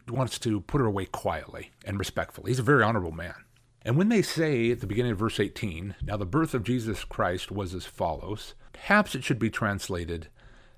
wants 0.10 0.40
to 0.40 0.62
put 0.62 0.82
her 0.82 0.88
away 0.88 1.06
quietly 1.06 1.72
and 1.86 2.00
respectfully. 2.00 2.52
He's 2.52 2.60
a 2.60 2.64
very 2.64 2.84
honorable 2.84 3.12
man. 3.12 3.36
And 3.84 3.96
when 3.96 4.10
they 4.10 4.22
say 4.22 4.72
at 4.72 4.82
the 4.82 4.88
beginning 4.88 5.14
of 5.14 5.20
verse 5.20 5.40
18, 5.40 5.96
now 6.02 6.18
the 6.18 6.26
birth 6.26 6.54
of 6.54 6.64
Jesus 6.64 7.06
Christ 7.06 7.52
was 7.52 7.74
as 7.74 7.86
follows, 7.86 8.54
perhaps 8.74 9.16
it 9.16 9.24
should 9.24 9.40
be 9.40 9.50
translated, 9.50 10.28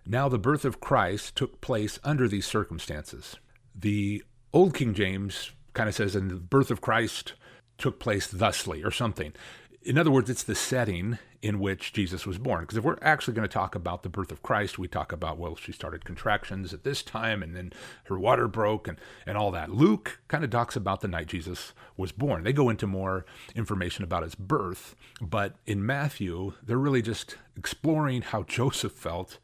now 0.06 0.30
the 0.30 0.38
birth 0.38 0.64
of 0.66 0.80
Christ 0.80 1.36
took 1.36 1.60
place 1.62 2.00
under 2.04 2.28
these 2.28 2.46
circumstances. 2.46 3.38
The 3.74 4.24
Old 4.54 4.76
King 4.76 4.94
James 4.94 5.52
kind 5.74 5.90
of 5.90 5.96
says, 5.96 6.16
and 6.16 6.30
the 6.30 6.36
birth 6.36 6.72
of 6.72 6.82
Christ 6.82 7.34
took 7.80 8.00
place 8.00 8.28
thusly, 8.28 8.84
or 8.84 8.92
something. 8.92 9.34
In 9.82 9.98
other 9.98 10.12
words, 10.12 10.30
it's 10.30 10.44
the 10.44 10.56
setting 10.56 11.18
in 11.42 11.60
which 11.60 11.94
Jesus 11.94 12.26
was 12.26 12.38
born. 12.38 12.62
Because 12.62 12.78
if 12.78 12.84
we're 12.84 12.98
actually 13.02 13.34
going 13.34 13.48
to 13.48 13.54
talk 13.54 13.76
about 13.76 14.04
the 14.04 14.10
birth 14.10 14.32
of 14.32 14.44
Christ, 14.44 14.78
we 14.78 14.88
talk 14.88 15.12
about, 15.12 15.38
well, 15.38 15.56
she 15.56 15.72
started 15.72 16.04
contractions 16.04 16.74
at 16.74 16.84
this 16.84 17.02
time 17.02 17.42
and 17.42 17.56
then 17.56 17.72
her 18.06 18.20
water 18.20 18.48
broke 18.48 18.88
and, 18.88 18.98
and 19.26 19.38
all 19.38 19.52
that. 19.52 19.72
Luke 19.72 20.20
kind 20.28 20.44
of 20.44 20.50
talks 20.50 20.76
about 20.76 21.02
the 21.02 21.08
night 21.08 21.28
Jesus 21.28 21.74
was 21.96 22.12
born. 22.12 22.44
They 22.44 22.54
go 22.54 22.70
into 22.70 22.88
more 22.88 23.26
information 23.56 24.04
about 24.04 24.24
his 24.24 24.36
birth, 24.36 24.96
but 25.22 25.56
in 25.66 25.86
Matthew, 25.86 26.54
they're 26.62 26.78
really 26.78 27.02
just 27.02 27.38
exploring 27.56 28.22
how 28.22 28.44
Joseph 28.44 28.92
felt 28.92 29.38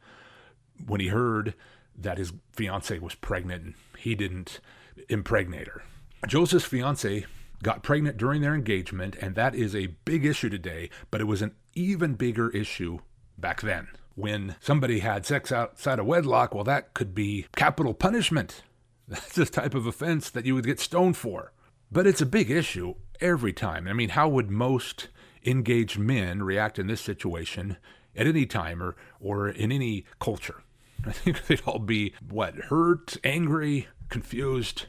when 0.86 1.00
he 1.00 1.08
heard 1.08 1.54
that 1.98 2.18
his 2.18 2.34
fiancee 2.52 2.98
was 2.98 3.14
pregnant 3.14 3.64
and 3.64 3.74
he 3.96 4.14
didn't 4.14 4.60
impregnate 5.08 5.68
her. 5.68 5.82
Joseph's 6.26 6.66
fiancee 6.66 7.24
got 7.62 7.82
pregnant 7.82 8.16
during 8.16 8.42
their 8.42 8.54
engagement, 8.54 9.16
and 9.20 9.34
that 9.34 9.54
is 9.54 9.74
a 9.74 9.94
big 10.04 10.24
issue 10.24 10.48
today, 10.48 10.90
but 11.10 11.20
it 11.20 11.24
was 11.24 11.42
an 11.42 11.54
even 11.74 12.14
bigger 12.14 12.50
issue 12.50 12.98
back 13.38 13.60
then. 13.60 13.88
When 14.14 14.56
somebody 14.60 15.00
had 15.00 15.26
sex 15.26 15.52
outside 15.52 15.98
of 15.98 16.06
wedlock, 16.06 16.54
well, 16.54 16.64
that 16.64 16.94
could 16.94 17.14
be 17.14 17.46
capital 17.54 17.92
punishment. 17.92 18.62
That's 19.08 19.34
the 19.34 19.46
type 19.46 19.74
of 19.74 19.86
offense 19.86 20.30
that 20.30 20.46
you 20.46 20.54
would 20.54 20.66
get 20.66 20.80
stoned 20.80 21.16
for. 21.16 21.52
But 21.92 22.06
it's 22.06 22.22
a 22.22 22.26
big 22.26 22.50
issue 22.50 22.94
every 23.20 23.52
time. 23.52 23.86
I 23.86 23.92
mean, 23.92 24.10
how 24.10 24.28
would 24.28 24.50
most 24.50 25.08
engaged 25.44 25.98
men 25.98 26.42
react 26.42 26.78
in 26.78 26.86
this 26.86 27.00
situation 27.00 27.76
at 28.16 28.26
any 28.26 28.46
time 28.46 28.82
or, 28.82 28.96
or 29.20 29.48
in 29.48 29.70
any 29.70 30.06
culture? 30.18 30.62
I 31.06 31.12
think 31.12 31.46
they'd 31.46 31.62
all 31.66 31.78
be, 31.78 32.14
what, 32.28 32.56
hurt, 32.56 33.16
angry, 33.22 33.88
confused, 34.08 34.86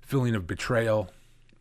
feeling 0.00 0.34
of 0.34 0.46
betrayal 0.46 1.10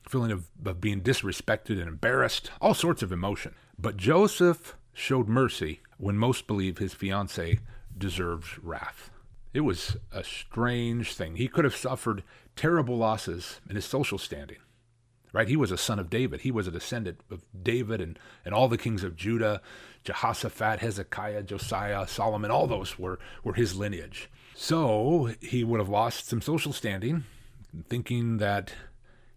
feeling 0.09 0.31
of, 0.31 0.47
of 0.65 0.81
being 0.81 1.01
disrespected 1.01 1.79
and 1.79 1.87
embarrassed, 1.87 2.49
all 2.59 2.73
sorts 2.73 3.03
of 3.03 3.11
emotion. 3.11 3.53
But 3.77 3.95
Joseph 3.95 4.75
showed 4.91 5.27
mercy 5.27 5.81
when 5.97 6.17
most 6.17 6.47
believe 6.47 6.79
his 6.79 6.93
fiancee 6.93 7.59
deserves 7.97 8.57
wrath. 8.59 9.11
It 9.53 9.61
was 9.61 9.97
a 10.11 10.23
strange 10.23 11.13
thing. 11.13 11.35
He 11.35 11.47
could 11.47 11.63
have 11.63 11.75
suffered 11.75 12.23
terrible 12.55 12.97
losses 12.97 13.61
in 13.69 13.75
his 13.75 13.85
social 13.85 14.17
standing. 14.17 14.57
Right? 15.31 15.47
He 15.47 15.55
was 15.55 15.71
a 15.71 15.77
son 15.77 15.99
of 15.99 16.09
David. 16.09 16.41
He 16.41 16.49
was 16.51 16.67
a 16.67 16.71
descendant 16.71 17.21
of 17.29 17.45
David 17.61 18.01
and, 18.01 18.17
and 18.43 18.53
all 18.53 18.67
the 18.67 18.79
kings 18.79 19.03
of 19.03 19.15
Judah, 19.15 19.61
Jehoshaphat, 20.03 20.79
Hezekiah, 20.79 21.43
Josiah, 21.43 22.07
Solomon, 22.07 22.49
all 22.49 22.65
those 22.65 22.97
were, 22.97 23.19
were 23.43 23.53
his 23.53 23.75
lineage. 23.75 24.27
So 24.55 25.33
he 25.39 25.63
would 25.63 25.79
have 25.79 25.89
lost 25.89 26.27
some 26.27 26.41
social 26.41 26.73
standing, 26.73 27.25
thinking 27.87 28.37
that 28.37 28.73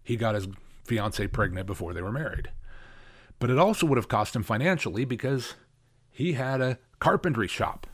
he 0.03 0.15
got 0.15 0.35
his 0.35 0.47
fiancee 0.83 1.27
pregnant 1.27 1.67
before 1.67 1.93
they 1.93 2.01
were 2.01 2.11
married. 2.11 2.51
But 3.39 3.49
it 3.49 3.59
also 3.59 3.85
would 3.87 3.97
have 3.97 4.07
cost 4.07 4.35
him 4.35 4.43
financially 4.43 5.05
because 5.05 5.55
he 6.11 6.33
had 6.33 6.61
a 6.61 6.77
carpentry 6.99 7.47
shop. 7.47 7.87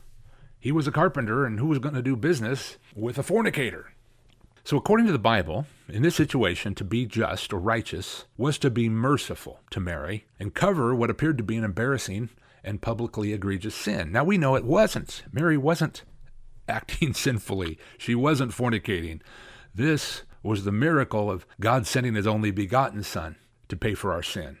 He 0.58 0.72
was 0.72 0.86
a 0.86 0.92
carpenter, 0.92 1.46
and 1.46 1.58
who 1.58 1.66
was 1.66 1.78
going 1.78 1.94
to 1.94 2.02
do 2.02 2.16
business 2.16 2.76
with 2.94 3.18
a 3.18 3.22
fornicator? 3.22 3.92
So, 4.62 4.76
according 4.76 5.06
to 5.06 5.12
the 5.12 5.18
Bible, 5.18 5.66
in 5.88 6.02
this 6.02 6.14
situation, 6.14 6.74
to 6.74 6.84
be 6.84 7.06
just 7.06 7.52
or 7.52 7.58
righteous 7.58 8.26
was 8.36 8.58
to 8.58 8.70
be 8.70 8.90
merciful 8.90 9.60
to 9.70 9.80
Mary 9.80 10.26
and 10.38 10.54
cover 10.54 10.94
what 10.94 11.08
appeared 11.08 11.38
to 11.38 11.44
be 11.44 11.56
an 11.56 11.64
embarrassing 11.64 12.28
and 12.62 12.82
publicly 12.82 13.32
egregious 13.32 13.74
sin. 13.74 14.12
Now, 14.12 14.22
we 14.22 14.36
know 14.36 14.54
it 14.54 14.64
wasn't. 14.64 15.22
Mary 15.32 15.56
wasn't 15.56 16.04
acting 16.68 17.14
sinfully, 17.14 17.78
she 17.98 18.14
wasn't 18.14 18.52
fornicating. 18.52 19.22
This 19.74 20.22
was 20.42 20.64
the 20.64 20.72
miracle 20.72 21.30
of 21.30 21.46
God 21.60 21.86
sending 21.86 22.14
his 22.14 22.26
only 22.26 22.50
begotten 22.50 23.02
Son 23.02 23.36
to 23.68 23.76
pay 23.76 23.94
for 23.94 24.12
our 24.12 24.22
sin. 24.22 24.58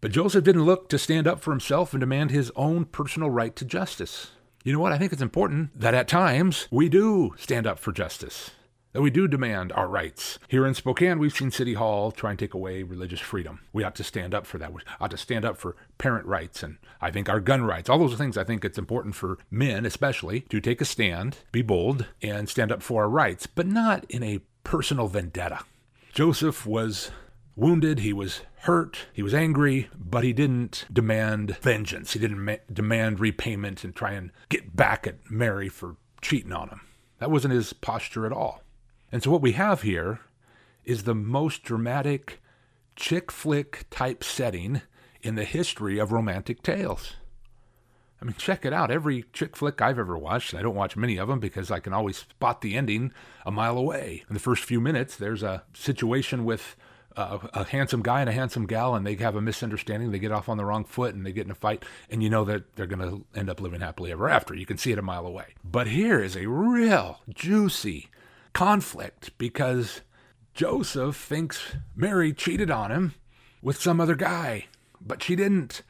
But 0.00 0.12
Joseph 0.12 0.44
didn't 0.44 0.64
look 0.64 0.88
to 0.90 0.98
stand 0.98 1.26
up 1.26 1.40
for 1.40 1.50
himself 1.50 1.92
and 1.92 2.00
demand 2.00 2.30
his 2.30 2.52
own 2.54 2.84
personal 2.84 3.30
right 3.30 3.56
to 3.56 3.64
justice. 3.64 4.30
You 4.62 4.72
know 4.72 4.78
what? 4.78 4.92
I 4.92 4.98
think 4.98 5.12
it's 5.12 5.22
important 5.22 5.78
that 5.78 5.94
at 5.94 6.08
times 6.08 6.68
we 6.70 6.88
do 6.88 7.34
stand 7.38 7.66
up 7.66 7.78
for 7.78 7.92
justice, 7.92 8.50
that 8.92 9.00
we 9.00 9.10
do 9.10 9.28
demand 9.28 9.72
our 9.72 9.88
rights. 9.88 10.38
Here 10.48 10.66
in 10.66 10.74
Spokane, 10.74 11.18
we've 11.18 11.34
seen 11.34 11.50
City 11.50 11.74
Hall 11.74 12.10
try 12.10 12.30
and 12.30 12.38
take 12.38 12.52
away 12.52 12.82
religious 12.82 13.20
freedom. 13.20 13.60
We 13.72 13.84
ought 13.84 13.94
to 13.96 14.04
stand 14.04 14.34
up 14.34 14.44
for 14.44 14.58
that. 14.58 14.72
We 14.72 14.82
ought 15.00 15.12
to 15.12 15.16
stand 15.16 15.44
up 15.44 15.56
for 15.56 15.76
parent 15.98 16.26
rights 16.26 16.62
and 16.62 16.78
I 17.00 17.10
think 17.10 17.28
our 17.28 17.40
gun 17.40 17.64
rights. 17.64 17.88
All 17.88 17.98
those 17.98 18.16
things 18.16 18.36
I 18.36 18.44
think 18.44 18.64
it's 18.64 18.78
important 18.78 19.14
for 19.14 19.38
men, 19.50 19.86
especially, 19.86 20.40
to 20.42 20.60
take 20.60 20.80
a 20.80 20.84
stand, 20.84 21.38
be 21.52 21.62
bold, 21.62 22.06
and 22.20 22.48
stand 22.48 22.72
up 22.72 22.82
for 22.82 23.02
our 23.02 23.08
rights, 23.08 23.46
but 23.46 23.66
not 23.66 24.04
in 24.10 24.22
a 24.22 24.40
personal 24.66 25.06
vendetta. 25.06 25.60
Joseph 26.12 26.66
was 26.66 27.12
wounded, 27.54 28.00
he 28.00 28.12
was 28.12 28.40
hurt, 28.62 29.06
he 29.12 29.22
was 29.22 29.32
angry, 29.32 29.88
but 29.96 30.24
he 30.24 30.32
didn't 30.32 30.86
demand 30.92 31.56
vengeance. 31.58 32.14
He 32.14 32.18
didn't 32.18 32.44
ma- 32.44 32.56
demand 32.72 33.20
repayment 33.20 33.84
and 33.84 33.94
try 33.94 34.12
and 34.14 34.32
get 34.48 34.74
back 34.74 35.06
at 35.06 35.30
Mary 35.30 35.68
for 35.68 35.94
cheating 36.20 36.52
on 36.52 36.68
him. 36.68 36.80
That 37.20 37.30
wasn't 37.30 37.54
his 37.54 37.72
posture 37.74 38.26
at 38.26 38.32
all. 38.32 38.60
And 39.12 39.22
so 39.22 39.30
what 39.30 39.40
we 39.40 39.52
have 39.52 39.82
here 39.82 40.18
is 40.84 41.04
the 41.04 41.14
most 41.14 41.62
dramatic 41.62 42.42
chick 42.96 43.30
flick 43.30 43.86
type 43.88 44.24
setting 44.24 44.82
in 45.22 45.36
the 45.36 45.44
history 45.44 46.00
of 46.00 46.10
romantic 46.10 46.60
tales. 46.60 47.14
Mean, 48.26 48.34
check 48.36 48.64
it 48.64 48.72
out. 48.72 48.90
Every 48.90 49.24
chick 49.32 49.56
flick 49.56 49.80
I've 49.80 50.00
ever 50.00 50.18
watched, 50.18 50.52
I 50.52 50.62
don't 50.62 50.74
watch 50.74 50.96
many 50.96 51.16
of 51.16 51.28
them 51.28 51.38
because 51.38 51.70
I 51.70 51.78
can 51.78 51.92
always 51.92 52.18
spot 52.18 52.60
the 52.60 52.76
ending 52.76 53.12
a 53.44 53.52
mile 53.52 53.78
away. 53.78 54.24
In 54.28 54.34
the 54.34 54.40
first 54.40 54.64
few 54.64 54.80
minutes, 54.80 55.14
there's 55.14 55.44
a 55.44 55.62
situation 55.74 56.44
with 56.44 56.74
a, 57.16 57.38
a 57.54 57.64
handsome 57.64 58.02
guy 58.02 58.20
and 58.20 58.28
a 58.28 58.32
handsome 58.32 58.66
gal, 58.66 58.96
and 58.96 59.06
they 59.06 59.14
have 59.14 59.36
a 59.36 59.40
misunderstanding. 59.40 60.10
They 60.10 60.18
get 60.18 60.32
off 60.32 60.48
on 60.48 60.56
the 60.56 60.64
wrong 60.64 60.84
foot 60.84 61.14
and 61.14 61.24
they 61.24 61.30
get 61.30 61.44
in 61.44 61.52
a 61.52 61.54
fight, 61.56 61.84
and 62.10 62.20
you 62.20 62.28
know 62.28 62.44
that 62.44 62.74
they're 62.74 62.86
going 62.86 62.98
to 62.98 63.24
end 63.38 63.48
up 63.48 63.60
living 63.60 63.80
happily 63.80 64.10
ever 64.10 64.28
after. 64.28 64.54
You 64.54 64.66
can 64.66 64.76
see 64.76 64.90
it 64.90 64.98
a 64.98 65.02
mile 65.02 65.24
away. 65.24 65.54
But 65.62 65.86
here 65.86 66.20
is 66.20 66.36
a 66.36 66.46
real 66.46 67.20
juicy 67.32 68.08
conflict 68.52 69.38
because 69.38 70.00
Joseph 70.52 71.16
thinks 71.16 71.76
Mary 71.94 72.32
cheated 72.32 72.72
on 72.72 72.90
him 72.90 73.14
with 73.62 73.80
some 73.80 74.00
other 74.00 74.16
guy, 74.16 74.66
but 75.00 75.22
she 75.22 75.36
didn't. 75.36 75.82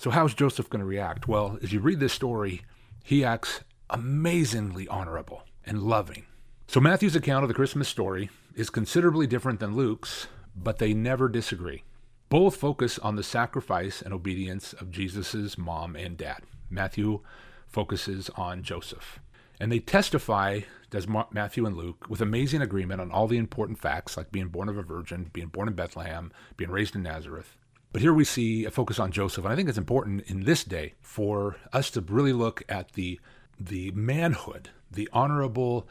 So, 0.00 0.10
how's 0.10 0.32
Joseph 0.32 0.70
going 0.70 0.78
to 0.78 0.86
react? 0.86 1.26
Well, 1.26 1.58
as 1.60 1.72
you 1.72 1.80
read 1.80 1.98
this 1.98 2.12
story, 2.12 2.62
he 3.02 3.24
acts 3.24 3.62
amazingly 3.90 4.86
honorable 4.86 5.42
and 5.66 5.82
loving. 5.82 6.24
So, 6.68 6.78
Matthew's 6.78 7.16
account 7.16 7.42
of 7.42 7.48
the 7.48 7.54
Christmas 7.54 7.88
story 7.88 8.30
is 8.54 8.70
considerably 8.70 9.26
different 9.26 9.58
than 9.58 9.74
Luke's, 9.74 10.28
but 10.54 10.78
they 10.78 10.94
never 10.94 11.28
disagree. 11.28 11.82
Both 12.28 12.54
focus 12.54 13.00
on 13.00 13.16
the 13.16 13.24
sacrifice 13.24 14.00
and 14.00 14.14
obedience 14.14 14.72
of 14.72 14.92
Jesus' 14.92 15.58
mom 15.58 15.96
and 15.96 16.16
dad. 16.16 16.42
Matthew 16.70 17.18
focuses 17.66 18.30
on 18.36 18.62
Joseph. 18.62 19.18
And 19.58 19.72
they 19.72 19.80
testify, 19.80 20.60
does 20.90 21.08
Matthew 21.08 21.66
and 21.66 21.76
Luke, 21.76 22.06
with 22.08 22.20
amazing 22.20 22.62
agreement 22.62 23.00
on 23.00 23.10
all 23.10 23.26
the 23.26 23.36
important 23.36 23.80
facts, 23.80 24.16
like 24.16 24.30
being 24.30 24.46
born 24.46 24.68
of 24.68 24.78
a 24.78 24.82
virgin, 24.82 25.30
being 25.32 25.48
born 25.48 25.66
in 25.66 25.74
Bethlehem, 25.74 26.30
being 26.56 26.70
raised 26.70 26.94
in 26.94 27.02
Nazareth, 27.02 27.56
but 27.92 28.02
here 28.02 28.12
we 28.12 28.24
see 28.24 28.64
a 28.64 28.70
focus 28.70 28.98
on 28.98 29.12
Joseph, 29.12 29.44
and 29.44 29.52
I 29.52 29.56
think 29.56 29.68
it's 29.68 29.78
important 29.78 30.22
in 30.26 30.44
this 30.44 30.64
day 30.64 30.94
for 31.00 31.56
us 31.72 31.90
to 31.92 32.00
really 32.00 32.32
look 32.32 32.62
at 32.68 32.92
the 32.92 33.20
the 33.58 33.90
manhood, 33.90 34.70
the 34.90 35.08
honorable 35.12 35.88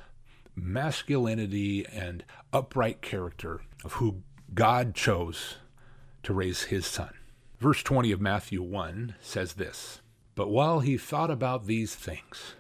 masculinity 0.56 1.86
and 1.86 2.24
upright 2.54 3.02
character 3.02 3.62
of 3.84 3.94
who 3.94 4.22
God 4.54 4.96
chose 4.96 5.58
to 6.24 6.34
raise 6.34 6.64
his 6.64 6.86
son. 6.86 7.14
Verse 7.60 7.84
20 7.84 8.12
of 8.12 8.22
Matthew 8.22 8.62
1 8.62 9.16
says 9.20 9.54
this 9.54 10.02
But 10.36 10.50
while 10.50 10.80
he 10.80 10.98
thought 10.98 11.32
about 11.32 11.66
these 11.66 11.96
things, 11.96 12.56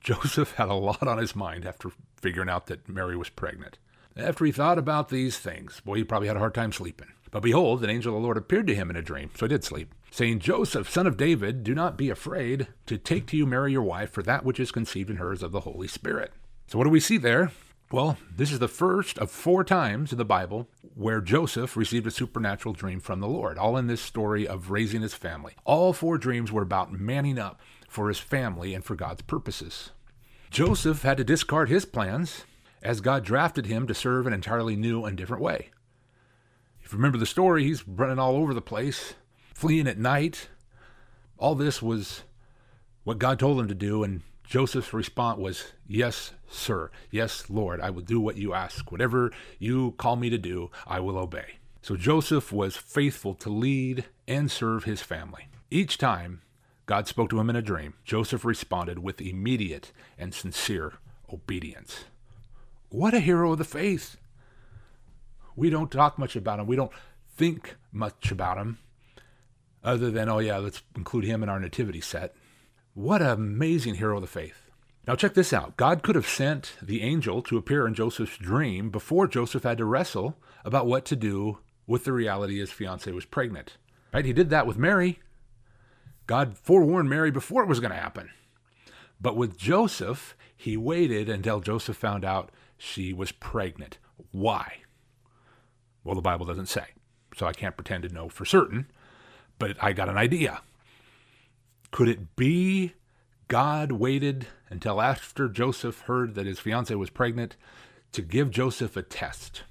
Joseph 0.00 0.52
had 0.52 0.68
a 0.68 0.74
lot 0.74 1.06
on 1.06 1.18
his 1.18 1.34
mind 1.34 1.64
after 1.66 1.90
figuring 2.16 2.48
out 2.48 2.66
that 2.66 2.88
Mary 2.88 3.16
was 3.16 3.28
pregnant. 3.28 3.78
After 4.16 4.44
he 4.44 4.52
thought 4.52 4.78
about 4.78 5.08
these 5.08 5.38
things, 5.38 5.80
boy, 5.80 5.96
he 5.96 6.04
probably 6.04 6.28
had 6.28 6.36
a 6.36 6.40
hard 6.40 6.54
time 6.54 6.72
sleeping. 6.72 7.08
But 7.32 7.42
behold, 7.42 7.82
an 7.82 7.90
angel 7.90 8.14
of 8.14 8.20
the 8.20 8.24
Lord 8.24 8.36
appeared 8.36 8.66
to 8.68 8.74
him 8.74 8.90
in 8.90 8.96
a 8.96 9.02
dream, 9.02 9.30
so 9.34 9.46
he 9.46 9.48
did 9.48 9.64
sleep, 9.64 9.94
saying, 10.10 10.38
Joseph, 10.38 10.88
son 10.88 11.06
of 11.06 11.16
David, 11.16 11.64
do 11.64 11.74
not 11.74 11.96
be 11.96 12.10
afraid 12.10 12.68
to 12.86 12.98
take 12.98 13.26
to 13.28 13.36
you 13.38 13.46
Mary 13.46 13.72
your 13.72 13.82
wife, 13.82 14.10
for 14.10 14.22
that 14.22 14.44
which 14.44 14.60
is 14.60 14.70
conceived 14.70 15.08
in 15.08 15.16
her 15.16 15.32
is 15.32 15.42
of 15.42 15.50
the 15.50 15.60
Holy 15.60 15.88
Spirit. 15.88 16.32
So 16.68 16.76
what 16.76 16.84
do 16.84 16.90
we 16.90 17.00
see 17.00 17.16
there? 17.16 17.50
Well, 17.90 18.18
this 18.36 18.52
is 18.52 18.58
the 18.58 18.68
first 18.68 19.18
of 19.18 19.30
four 19.30 19.64
times 19.64 20.12
in 20.12 20.18
the 20.18 20.24
Bible 20.26 20.68
where 20.94 21.22
Joseph 21.22 21.74
received 21.76 22.06
a 22.06 22.10
supernatural 22.10 22.74
dream 22.74 23.00
from 23.00 23.20
the 23.20 23.28
Lord, 23.28 23.56
all 23.56 23.78
in 23.78 23.86
this 23.86 24.02
story 24.02 24.46
of 24.46 24.70
raising 24.70 25.00
his 25.00 25.14
family. 25.14 25.54
All 25.64 25.94
four 25.94 26.18
dreams 26.18 26.52
were 26.52 26.62
about 26.62 26.92
manning 26.92 27.38
up 27.38 27.60
for 27.88 28.08
his 28.08 28.18
family 28.18 28.74
and 28.74 28.84
for 28.84 28.94
God's 28.94 29.22
purposes. 29.22 29.90
Joseph 30.50 31.02
had 31.02 31.16
to 31.16 31.24
discard 31.24 31.70
his 31.70 31.86
plans 31.86 32.44
as 32.82 33.00
God 33.00 33.24
drafted 33.24 33.66
him 33.66 33.86
to 33.86 33.94
serve 33.94 34.26
an 34.26 34.34
entirely 34.34 34.76
new 34.76 35.04
and 35.04 35.16
different 35.16 35.42
way. 35.42 35.70
Remember 36.92 37.18
the 37.18 37.26
story, 37.26 37.64
he's 37.64 37.86
running 37.86 38.18
all 38.18 38.36
over 38.36 38.54
the 38.54 38.60
place, 38.60 39.14
fleeing 39.54 39.86
at 39.86 39.98
night. 39.98 40.48
All 41.38 41.54
this 41.54 41.80
was 41.80 42.22
what 43.04 43.18
God 43.18 43.38
told 43.38 43.58
him 43.58 43.68
to 43.68 43.74
do, 43.74 44.04
and 44.04 44.22
Joseph's 44.44 44.92
response 44.92 45.38
was, 45.38 45.72
Yes, 45.86 46.32
sir. 46.48 46.90
Yes, 47.10 47.48
Lord, 47.48 47.80
I 47.80 47.90
will 47.90 48.02
do 48.02 48.20
what 48.20 48.36
you 48.36 48.54
ask. 48.54 48.92
Whatever 48.92 49.32
you 49.58 49.92
call 49.92 50.16
me 50.16 50.30
to 50.30 50.38
do, 50.38 50.70
I 50.86 51.00
will 51.00 51.18
obey. 51.18 51.56
So 51.80 51.96
Joseph 51.96 52.52
was 52.52 52.76
faithful 52.76 53.34
to 53.36 53.50
lead 53.50 54.04
and 54.28 54.50
serve 54.50 54.84
his 54.84 55.00
family. 55.00 55.48
Each 55.70 55.98
time 55.98 56.42
God 56.86 57.08
spoke 57.08 57.30
to 57.30 57.40
him 57.40 57.50
in 57.50 57.56
a 57.56 57.62
dream, 57.62 57.94
Joseph 58.04 58.44
responded 58.44 58.98
with 58.98 59.20
immediate 59.20 59.90
and 60.18 60.34
sincere 60.34 60.94
obedience. 61.32 62.04
What 62.90 63.14
a 63.14 63.20
hero 63.20 63.52
of 63.52 63.58
the 63.58 63.64
faith! 63.64 64.16
We 65.56 65.70
don't 65.70 65.90
talk 65.90 66.18
much 66.18 66.36
about 66.36 66.60
him. 66.60 66.66
We 66.66 66.76
don't 66.76 66.92
think 67.36 67.76
much 67.92 68.30
about 68.30 68.58
him 68.58 68.78
other 69.84 70.10
than, 70.10 70.28
oh, 70.28 70.38
yeah, 70.38 70.58
let's 70.58 70.82
include 70.96 71.24
him 71.24 71.42
in 71.42 71.48
our 71.48 71.60
nativity 71.60 72.00
set. 72.00 72.34
What 72.94 73.22
an 73.22 73.28
amazing 73.28 73.96
hero 73.96 74.16
of 74.16 74.22
the 74.22 74.28
faith. 74.28 74.70
Now, 75.06 75.16
check 75.16 75.34
this 75.34 75.52
out. 75.52 75.76
God 75.76 76.02
could 76.02 76.14
have 76.14 76.28
sent 76.28 76.74
the 76.80 77.02
angel 77.02 77.42
to 77.42 77.56
appear 77.56 77.86
in 77.86 77.94
Joseph's 77.94 78.38
dream 78.38 78.90
before 78.90 79.26
Joseph 79.26 79.64
had 79.64 79.78
to 79.78 79.84
wrestle 79.84 80.36
about 80.64 80.86
what 80.86 81.04
to 81.06 81.16
do 81.16 81.58
with 81.86 82.04
the 82.04 82.12
reality 82.12 82.60
his 82.60 82.70
fiancee 82.70 83.10
was 83.10 83.24
pregnant. 83.24 83.76
Right? 84.14 84.24
He 84.24 84.32
did 84.32 84.50
that 84.50 84.66
with 84.66 84.78
Mary. 84.78 85.18
God 86.26 86.56
forewarned 86.56 87.10
Mary 87.10 87.32
before 87.32 87.64
it 87.64 87.68
was 87.68 87.80
going 87.80 87.90
to 87.90 87.96
happen. 87.96 88.30
But 89.20 89.36
with 89.36 89.58
Joseph, 89.58 90.36
he 90.56 90.76
waited 90.76 91.28
until 91.28 91.60
Joseph 91.60 91.96
found 91.96 92.24
out 92.24 92.52
she 92.78 93.12
was 93.12 93.32
pregnant. 93.32 93.98
Why? 94.30 94.81
Well, 96.04 96.14
the 96.14 96.22
Bible 96.22 96.46
doesn't 96.46 96.66
say. 96.66 96.86
So 97.36 97.46
I 97.46 97.52
can't 97.52 97.76
pretend 97.76 98.02
to 98.02 98.08
know 98.12 98.28
for 98.28 98.44
certain, 98.44 98.86
but 99.58 99.76
I 99.82 99.92
got 99.92 100.08
an 100.08 100.18
idea. 100.18 100.60
Could 101.90 102.08
it 102.08 102.36
be 102.36 102.92
God 103.48 103.92
waited 103.92 104.46
until 104.68 105.00
after 105.00 105.48
Joseph 105.48 106.00
heard 106.00 106.34
that 106.34 106.46
his 106.46 106.58
fiancee 106.58 106.94
was 106.94 107.10
pregnant 107.10 107.56
to 108.12 108.22
give 108.22 108.50
Joseph 108.50 108.96
a 108.96 109.02
test? 109.02 109.62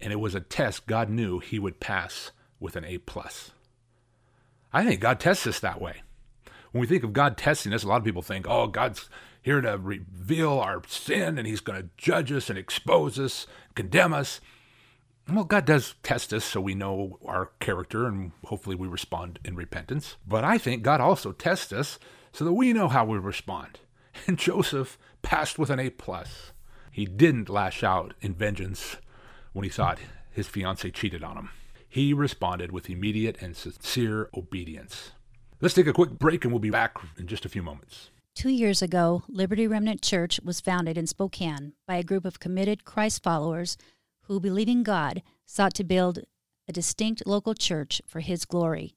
And 0.00 0.12
it 0.12 0.20
was 0.20 0.34
a 0.34 0.40
test 0.40 0.86
God 0.86 1.08
knew 1.08 1.38
he 1.38 1.58
would 1.58 1.80
pass 1.80 2.32
with 2.60 2.76
an 2.76 2.84
A 2.84 2.98
plus. 2.98 3.52
I 4.72 4.84
think 4.84 5.00
God 5.00 5.20
tests 5.20 5.46
us 5.46 5.60
that 5.60 5.80
way. 5.80 6.02
When 6.72 6.80
we 6.80 6.86
think 6.86 7.04
of 7.04 7.12
God 7.12 7.36
testing 7.36 7.72
us, 7.72 7.84
a 7.84 7.88
lot 7.88 7.98
of 7.98 8.04
people 8.04 8.22
think, 8.22 8.46
oh, 8.48 8.66
God's 8.66 9.08
here 9.40 9.60
to 9.60 9.78
reveal 9.78 10.58
our 10.58 10.82
sin 10.88 11.38
and 11.38 11.46
he's 11.46 11.60
going 11.60 11.80
to 11.80 11.88
judge 11.96 12.32
us 12.32 12.50
and 12.50 12.58
expose 12.58 13.18
us, 13.18 13.46
condemn 13.74 14.12
us. 14.12 14.40
Well, 15.28 15.44
God 15.44 15.64
does 15.64 15.94
test 16.02 16.32
us 16.32 16.44
so 16.44 16.60
we 16.60 16.74
know 16.74 17.18
our 17.24 17.50
character 17.58 18.06
and 18.06 18.32
hopefully 18.44 18.76
we 18.76 18.86
respond 18.86 19.38
in 19.44 19.56
repentance. 19.56 20.16
But 20.26 20.44
I 20.44 20.58
think 20.58 20.82
God 20.82 21.00
also 21.00 21.32
tests 21.32 21.72
us 21.72 21.98
so 22.32 22.44
that 22.44 22.52
we 22.52 22.72
know 22.72 22.88
how 22.88 23.04
we 23.04 23.18
respond. 23.18 23.80
And 24.28 24.38
Joseph 24.38 24.96
passed 25.22 25.58
with 25.58 25.70
an 25.70 25.80
A 25.80 25.90
plus. 25.90 26.52
He 26.92 27.04
didn't 27.04 27.48
lash 27.48 27.82
out 27.82 28.14
in 28.20 28.32
vengeance 28.34 28.96
when 29.52 29.64
he 29.64 29.70
thought 29.70 29.98
his 30.30 30.46
fiancee 30.46 30.92
cheated 30.92 31.24
on 31.24 31.36
him. 31.36 31.50
He 31.88 32.12
responded 32.12 32.70
with 32.70 32.88
immediate 32.88 33.36
and 33.40 33.56
sincere 33.56 34.30
obedience. 34.36 35.10
Let's 35.60 35.74
take 35.74 35.88
a 35.88 35.92
quick 35.92 36.10
break 36.10 36.44
and 36.44 36.52
we'll 36.52 36.60
be 36.60 36.70
back 36.70 36.96
in 37.18 37.26
just 37.26 37.44
a 37.44 37.48
few 37.48 37.62
moments. 37.62 38.10
Two 38.34 38.50
years 38.50 38.82
ago, 38.82 39.24
Liberty 39.28 39.66
Remnant 39.66 40.02
Church 40.02 40.40
was 40.44 40.60
founded 40.60 40.96
in 40.96 41.06
Spokane 41.06 41.72
by 41.86 41.96
a 41.96 42.04
group 42.04 42.24
of 42.24 42.40
committed 42.40 42.84
Christ 42.84 43.22
followers 43.22 43.76
who, 44.26 44.40
believing 44.40 44.82
God, 44.82 45.22
sought 45.46 45.74
to 45.74 45.84
build 45.84 46.20
a 46.68 46.72
distinct 46.72 47.22
local 47.26 47.54
church 47.54 48.00
for 48.06 48.20
His 48.20 48.44
glory. 48.44 48.96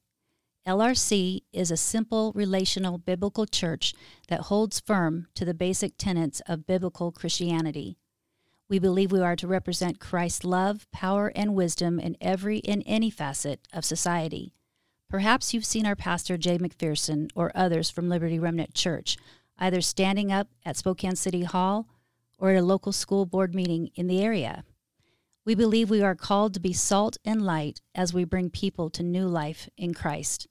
LRC 0.66 1.42
is 1.52 1.70
a 1.70 1.76
simple, 1.76 2.32
relational, 2.34 2.98
biblical 2.98 3.46
church 3.46 3.94
that 4.28 4.42
holds 4.42 4.80
firm 4.80 5.26
to 5.34 5.44
the 5.44 5.54
basic 5.54 5.96
tenets 5.96 6.40
of 6.46 6.66
biblical 6.66 7.10
Christianity. 7.10 7.96
We 8.68 8.78
believe 8.78 9.10
we 9.10 9.20
are 9.20 9.36
to 9.36 9.46
represent 9.46 9.98
Christ's 9.98 10.44
love, 10.44 10.86
power, 10.92 11.32
and 11.34 11.54
wisdom 11.54 11.98
in 11.98 12.18
every 12.20 12.62
and 12.66 12.82
any 12.84 13.08
facet 13.08 13.66
of 13.72 13.86
society. 13.86 14.52
Perhaps 15.08 15.54
you've 15.54 15.64
seen 15.64 15.86
our 15.86 15.96
pastor 15.96 16.36
Jay 16.36 16.58
McPherson 16.58 17.30
or 17.34 17.50
others 17.54 17.88
from 17.88 18.10
Liberty 18.10 18.38
Remnant 18.38 18.74
Church 18.74 19.16
either 19.58 19.80
standing 19.80 20.30
up 20.30 20.48
at 20.64 20.76
Spokane 20.76 21.16
City 21.16 21.42
Hall 21.42 21.88
or 22.38 22.50
at 22.50 22.58
a 22.58 22.62
local 22.62 22.92
school 22.92 23.26
board 23.26 23.54
meeting 23.54 23.90
in 23.94 24.06
the 24.06 24.22
area. 24.22 24.64
We 25.48 25.54
believe 25.54 25.88
we 25.88 26.02
are 26.02 26.14
called 26.14 26.52
to 26.52 26.60
be 26.60 26.74
salt 26.74 27.16
and 27.24 27.40
light 27.40 27.80
as 27.94 28.12
we 28.12 28.24
bring 28.24 28.50
people 28.50 28.90
to 28.90 29.02
new 29.02 29.26
life 29.26 29.70
in 29.78 29.94
Christ. 29.94 30.46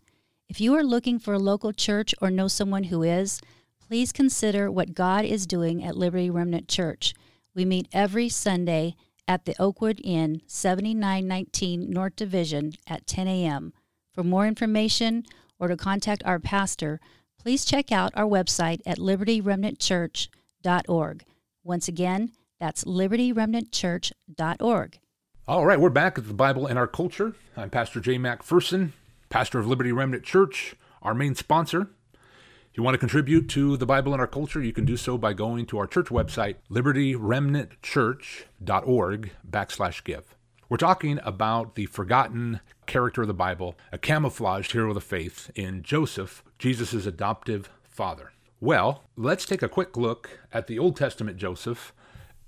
If 0.49 0.59
you 0.59 0.73
are 0.73 0.83
looking 0.83 1.19
for 1.19 1.35
a 1.35 1.39
local 1.39 1.71
church 1.71 2.15
or 2.19 2.31
know 2.31 2.47
someone 2.47 2.85
who 2.85 3.03
is, 3.03 3.39
please 3.79 4.11
consider 4.11 4.71
what 4.71 4.95
God 4.95 5.23
is 5.23 5.45
doing 5.45 5.83
at 5.83 5.95
Liberty 5.95 6.31
Remnant 6.31 6.67
Church. 6.67 7.13
We 7.53 7.63
meet 7.63 7.87
every 7.93 8.27
Sunday 8.27 8.95
at 9.27 9.45
the 9.45 9.53
Oakwood 9.61 10.01
Inn, 10.03 10.41
7919 10.47 11.91
North 11.91 12.15
Division 12.15 12.73
at 12.87 13.05
10 13.05 13.27
a.m. 13.27 13.73
For 14.11 14.23
more 14.23 14.47
information 14.47 15.25
or 15.59 15.67
to 15.67 15.77
contact 15.77 16.23
our 16.25 16.39
pastor, 16.39 16.99
please 17.39 17.65
check 17.65 17.91
out 17.91 18.13
our 18.15 18.25
website 18.25 18.81
at 18.83 18.97
libertyremnantchurch.org. 18.97 21.23
Once 21.63 21.87
again, 21.87 22.31
that's 22.59 22.83
libertyremnantchurch.org. 22.83 24.99
All 25.47 25.65
right, 25.65 25.79
we're 25.79 25.89
back 25.89 26.17
at 26.17 26.27
the 26.27 26.33
Bible 26.33 26.67
and 26.67 26.77
our 26.77 26.87
culture. 26.87 27.33
I'm 27.55 27.69
Pastor 27.69 28.01
Jay 28.01 28.17
McPherson, 28.17 28.91
pastor 29.29 29.59
of 29.59 29.67
Liberty 29.67 29.93
Remnant 29.93 30.23
Church, 30.23 30.75
our 31.01 31.13
main 31.13 31.35
sponsor. 31.35 31.89
If 32.13 32.75
you 32.75 32.83
want 32.83 32.95
to 32.95 32.99
contribute 32.99 33.47
to 33.49 33.77
the 33.77 33.85
Bible 33.85 34.13
and 34.13 34.19
our 34.19 34.27
culture, 34.27 34.61
you 34.61 34.73
can 34.73 34.83
do 34.85 34.97
so 34.97 35.17
by 35.17 35.31
going 35.33 35.65
to 35.67 35.77
our 35.77 35.87
church 35.87 36.07
website, 36.07 36.55
libertyremnantchurch.org 36.69 39.31
backslash 39.49 40.03
give. 40.03 40.35
We're 40.69 40.75
talking 40.75 41.21
about 41.23 41.75
the 41.75 41.85
forgotten 41.85 42.59
character 42.85 43.21
of 43.21 43.29
the 43.29 43.33
Bible, 43.33 43.77
a 43.93 43.97
camouflaged 43.97 44.73
hero 44.73 44.89
of 44.89 44.95
the 44.95 45.01
faith 45.01 45.49
in 45.55 45.81
Joseph, 45.81 46.43
Jesus' 46.59 47.05
adoptive 47.05 47.69
father. 47.85 48.33
Well, 48.59 49.05
let's 49.15 49.45
take 49.45 49.61
a 49.61 49.69
quick 49.69 49.95
look 49.95 50.41
at 50.51 50.67
the 50.67 50.77
Old 50.77 50.97
Testament 50.97 51.37
Joseph 51.37 51.93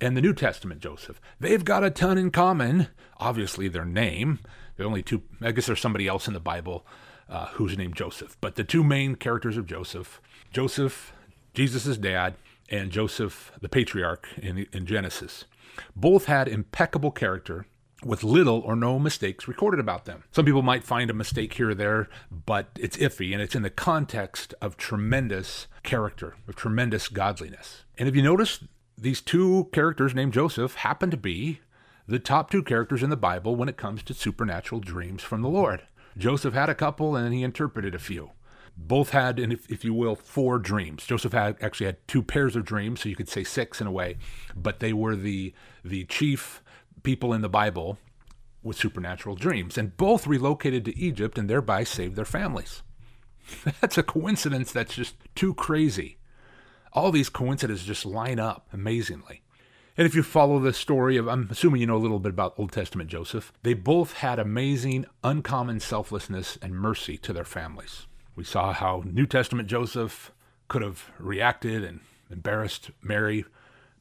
and 0.01 0.15
the 0.15 0.21
New 0.21 0.33
Testament 0.33 0.81
Joseph. 0.81 1.21
They've 1.39 1.63
got 1.63 1.83
a 1.83 1.89
ton 1.89 2.17
in 2.17 2.31
common. 2.31 2.87
Obviously, 3.17 3.67
their 3.67 3.85
name. 3.85 4.39
There 4.77 4.85
are 4.85 4.89
only 4.89 5.03
two, 5.03 5.23
I 5.41 5.51
guess 5.51 5.65
there's 5.65 5.81
somebody 5.81 6.07
else 6.07 6.27
in 6.27 6.33
the 6.33 6.39
Bible 6.39 6.85
uh, 7.29 7.47
who's 7.47 7.77
named 7.77 7.95
Joseph. 7.95 8.37
But 8.41 8.55
the 8.55 8.63
two 8.63 8.83
main 8.83 9.15
characters 9.15 9.57
of 9.57 9.65
Joseph 9.65 10.21
Joseph, 10.51 11.13
Jesus' 11.53 11.97
dad, 11.97 12.33
and 12.69 12.91
Joseph, 12.91 13.51
the 13.61 13.69
patriarch 13.69 14.27
in, 14.37 14.65
in 14.73 14.85
Genesis, 14.85 15.45
both 15.95 16.25
had 16.25 16.47
impeccable 16.47 17.11
character 17.11 17.65
with 18.03 18.23
little 18.23 18.59
or 18.61 18.75
no 18.75 18.97
mistakes 18.97 19.47
recorded 19.47 19.79
about 19.79 20.05
them. 20.05 20.23
Some 20.31 20.45
people 20.45 20.61
might 20.61 20.83
find 20.83 21.09
a 21.09 21.13
mistake 21.13 21.53
here 21.53 21.71
or 21.71 21.75
there, 21.75 22.07
but 22.31 22.69
it's 22.79 22.97
iffy 22.97 23.33
and 23.33 23.41
it's 23.41 23.55
in 23.55 23.61
the 23.61 23.69
context 23.69 24.53
of 24.61 24.77
tremendous 24.77 25.67
character, 25.83 26.35
of 26.47 26.55
tremendous 26.55 27.09
godliness. 27.09 27.83
And 27.97 28.07
if 28.07 28.15
you 28.15 28.23
notice, 28.23 28.63
these 29.01 29.21
two 29.21 29.69
characters 29.71 30.13
named 30.13 30.33
Joseph 30.33 30.75
happen 30.75 31.09
to 31.11 31.17
be 31.17 31.59
the 32.07 32.19
top 32.19 32.49
two 32.49 32.63
characters 32.63 33.03
in 33.03 33.09
the 33.09 33.17
Bible 33.17 33.55
when 33.55 33.69
it 33.69 33.77
comes 33.77 34.03
to 34.03 34.13
supernatural 34.13 34.81
dreams 34.81 35.23
from 35.23 35.41
the 35.41 35.49
Lord. 35.49 35.83
Joseph 36.17 36.53
had 36.53 36.69
a 36.69 36.75
couple 36.75 37.15
and 37.15 37.33
he 37.33 37.43
interpreted 37.43 37.95
a 37.95 37.99
few. 37.99 38.31
Both 38.75 39.09
had, 39.09 39.39
if, 39.39 39.69
if 39.69 39.83
you 39.83 39.93
will, 39.93 40.15
four 40.15 40.57
dreams. 40.57 41.05
Joseph 41.05 41.33
had 41.33 41.57
actually 41.61 41.87
had 41.87 42.07
two 42.07 42.23
pairs 42.23 42.55
of 42.55 42.65
dreams, 42.65 43.01
so 43.01 43.09
you 43.09 43.15
could 43.15 43.29
say 43.29 43.43
six 43.43 43.81
in 43.81 43.87
a 43.87 43.91
way, 43.91 44.17
but 44.55 44.79
they 44.79 44.93
were 44.93 45.15
the 45.15 45.53
the 45.83 46.05
chief 46.05 46.63
people 47.03 47.33
in 47.33 47.41
the 47.41 47.49
Bible 47.49 47.97
with 48.63 48.77
supernatural 48.77 49.35
dreams, 49.35 49.77
and 49.77 49.97
both 49.97 50.27
relocated 50.27 50.85
to 50.85 50.97
Egypt 50.97 51.37
and 51.37 51.49
thereby 51.49 51.83
saved 51.83 52.15
their 52.15 52.25
families. 52.25 52.81
That's 53.81 53.97
a 53.97 54.03
coincidence 54.03 54.71
that's 54.71 54.95
just 54.95 55.15
too 55.35 55.53
crazy 55.55 56.19
all 56.93 57.11
these 57.11 57.29
coincidences 57.29 57.85
just 57.85 58.05
line 58.05 58.39
up 58.39 58.67
amazingly. 58.73 59.41
And 59.97 60.05
if 60.05 60.15
you 60.15 60.23
follow 60.23 60.59
the 60.59 60.71
story 60.71 61.17
of, 61.17 61.27
I'm 61.27 61.49
assuming 61.51 61.81
you 61.81 61.87
know 61.87 61.97
a 61.97 61.99
little 61.99 62.19
bit 62.19 62.29
about 62.29 62.53
Old 62.57 62.71
Testament 62.71 63.09
Joseph, 63.09 63.51
they 63.63 63.73
both 63.73 64.13
had 64.13 64.39
amazing, 64.39 65.05
uncommon 65.23 65.81
selflessness 65.81 66.57
and 66.61 66.73
mercy 66.73 67.17
to 67.17 67.33
their 67.33 67.43
families. 67.43 68.05
We 68.35 68.45
saw 68.45 68.71
how 68.71 69.03
New 69.05 69.25
Testament 69.25 69.67
Joseph 69.67 70.31
could 70.69 70.81
have 70.81 71.11
reacted 71.19 71.83
and 71.83 71.99
embarrassed 72.31 72.91
Mary, 73.01 73.43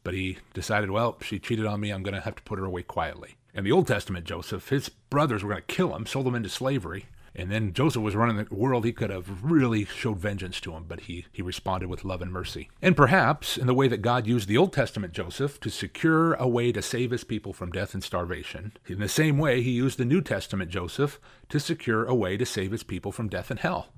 but 0.05 0.15
he 0.15 0.39
decided, 0.55 0.93
well, 0.93 1.17
she 1.21 1.41
cheated 1.41 1.67
on 1.67 1.81
me, 1.81 1.91
I'm 1.91 2.05
going 2.05 2.15
to 2.15 2.21
have 2.21 2.37
to 2.37 2.43
put 2.43 2.61
her 2.61 2.65
away 2.65 2.85
quietly. 2.85 3.35
In 3.53 3.65
the 3.65 3.73
Old 3.73 3.89
Testament 3.89 4.25
Joseph, 4.25 4.69
his 4.69 4.89
brothers 4.89 5.43
were 5.43 5.51
going 5.51 5.63
to 5.67 5.75
kill 5.75 5.97
him, 5.97 6.07
sold 6.07 6.29
him 6.29 6.37
into 6.37 6.49
slavery, 6.49 7.07
and 7.39 7.53
then 7.53 7.73
Joseph 7.73 8.03
was 8.03 8.17
running 8.17 8.37
the 8.37 8.53
world. 8.53 8.85
He 8.85 8.93
could 8.93 9.11
have 9.11 9.45
really 9.45 9.85
showed 9.85 10.19
vengeance 10.19 10.61
to 10.63 10.73
him, 10.73 10.87
but 10.89 11.03
he, 11.03 11.25
he 11.31 11.41
responded 11.41 11.89
with 11.89 12.05
love 12.05 12.21
and 12.21 12.33
mercy. 12.33 12.69
And 12.83 12.97
perhaps 12.97 13.57
in 13.57 13.69
the 13.69 13.75
way 13.75 13.87
that 13.87 14.03
God 14.03 14.27
used 14.27 14.49
the 14.49 14.59
Old 14.59 14.73
Testament 14.73 15.13
Joseph 15.13 15.61
to 15.61 15.71
secure 15.71 16.35
a 16.35 16.49
way 16.49 16.73
to 16.73 16.83
save 16.83 17.13
his 17.13 17.23
people 17.23 17.53
from 17.53 17.71
death 17.71 17.95
and 17.95 18.03
starvation, 18.03 18.73
in 18.89 18.99
the 18.99 19.09
same 19.09 19.39
way 19.39 19.63
he 19.63 19.71
used 19.71 19.99
the 19.99 20.05
New 20.05 20.21
Testament 20.21 20.69
Joseph 20.69 21.21
to 21.49 21.61
secure 21.61 22.05
a 22.05 22.15
way 22.15 22.37
to 22.37 22.45
save 22.45 22.73
his 22.73 22.83
people 22.83 23.13
from 23.13 23.29
death 23.29 23.53
and 23.53 23.61
hell. 23.61 23.93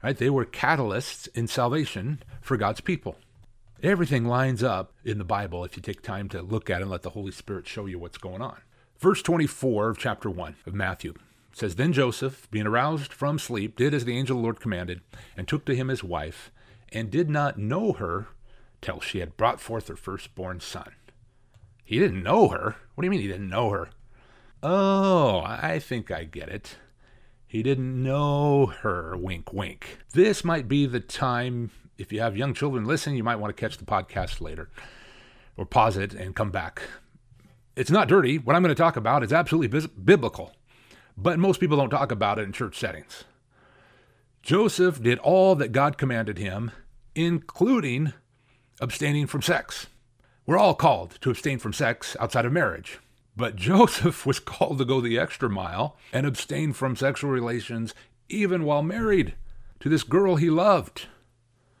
Right? 0.00 0.16
They 0.16 0.30
were 0.30 0.46
catalysts 0.46 1.28
in 1.34 1.48
salvation 1.48 2.22
for 2.40 2.56
God's 2.56 2.80
people. 2.80 3.16
Everything 3.82 4.24
lines 4.24 4.62
up 4.62 4.92
in 5.04 5.18
the 5.18 5.24
Bible 5.24 5.64
if 5.64 5.76
you 5.76 5.82
take 5.82 6.02
time 6.02 6.28
to 6.28 6.42
look 6.42 6.70
at 6.70 6.78
it 6.78 6.82
and 6.82 6.90
let 6.92 7.02
the 7.02 7.10
Holy 7.10 7.32
Spirit 7.32 7.66
show 7.66 7.86
you 7.86 7.98
what's 7.98 8.18
going 8.18 8.40
on. 8.40 8.60
Verse 9.00 9.20
24 9.20 9.90
of 9.90 9.98
chapter 9.98 10.30
1 10.30 10.54
of 10.64 10.74
Matthew 10.74 11.14
says, 11.52 11.76
Then 11.76 11.92
Joseph, 11.92 12.50
being 12.50 12.66
aroused 12.66 13.12
from 13.12 13.38
sleep, 13.38 13.76
did 13.76 13.94
as 13.94 14.04
the 14.04 14.16
angel 14.16 14.36
of 14.36 14.40
the 14.40 14.44
Lord 14.44 14.60
commanded, 14.60 15.00
and 15.36 15.46
took 15.46 15.64
to 15.66 15.74
him 15.74 15.88
his 15.88 16.04
wife, 16.04 16.50
and 16.92 17.10
did 17.10 17.30
not 17.30 17.58
know 17.58 17.92
her 17.92 18.28
till 18.80 19.00
she 19.00 19.18
had 19.20 19.36
brought 19.36 19.60
forth 19.60 19.88
her 19.88 19.96
firstborn 19.96 20.60
son. 20.60 20.92
He 21.84 21.98
didn't 21.98 22.22
know 22.22 22.48
her. 22.48 22.76
What 22.94 23.02
do 23.02 23.06
you 23.06 23.10
mean 23.10 23.20
he 23.20 23.28
didn't 23.28 23.48
know 23.48 23.70
her? 23.70 23.90
Oh, 24.62 25.42
I 25.44 25.78
think 25.78 26.10
I 26.10 26.24
get 26.24 26.48
it. 26.48 26.76
He 27.46 27.62
didn't 27.62 28.02
know 28.02 28.66
her. 28.66 29.16
Wink, 29.16 29.52
wink. 29.52 29.98
This 30.12 30.44
might 30.44 30.68
be 30.68 30.86
the 30.86 31.00
time, 31.00 31.70
if 31.98 32.12
you 32.12 32.20
have 32.20 32.36
young 32.36 32.54
children 32.54 32.84
listening, 32.84 33.16
you 33.16 33.24
might 33.24 33.36
want 33.36 33.54
to 33.54 33.60
catch 33.60 33.76
the 33.76 33.84
podcast 33.84 34.40
later 34.40 34.70
or 35.56 35.66
pause 35.66 35.96
it 35.96 36.14
and 36.14 36.34
come 36.34 36.50
back. 36.50 36.82
It's 37.76 37.90
not 37.90 38.08
dirty. 38.08 38.38
What 38.38 38.56
I'm 38.56 38.62
going 38.62 38.74
to 38.74 38.80
talk 38.80 38.96
about 38.96 39.22
is 39.22 39.32
absolutely 39.32 39.86
biblical 40.02 40.52
but 41.16 41.38
most 41.38 41.60
people 41.60 41.76
don't 41.76 41.90
talk 41.90 42.12
about 42.12 42.38
it 42.38 42.42
in 42.42 42.52
church 42.52 42.78
settings. 42.78 43.24
Joseph 44.42 45.02
did 45.02 45.18
all 45.18 45.54
that 45.54 45.72
God 45.72 45.96
commanded 45.96 46.38
him, 46.38 46.72
including 47.14 48.12
abstaining 48.80 49.26
from 49.26 49.42
sex. 49.42 49.86
We're 50.46 50.58
all 50.58 50.74
called 50.74 51.18
to 51.20 51.30
abstain 51.30 51.58
from 51.58 51.72
sex 51.72 52.16
outside 52.18 52.44
of 52.44 52.52
marriage. 52.52 52.98
But 53.36 53.56
Joseph 53.56 54.26
was 54.26 54.40
called 54.40 54.78
to 54.78 54.84
go 54.84 55.00
the 55.00 55.18
extra 55.18 55.48
mile 55.48 55.96
and 56.12 56.26
abstain 56.26 56.72
from 56.72 56.96
sexual 56.96 57.30
relations 57.30 57.94
even 58.28 58.64
while 58.64 58.82
married 58.82 59.34
to 59.80 59.88
this 59.88 60.02
girl 60.02 60.36
he 60.36 60.50
loved. 60.50 61.06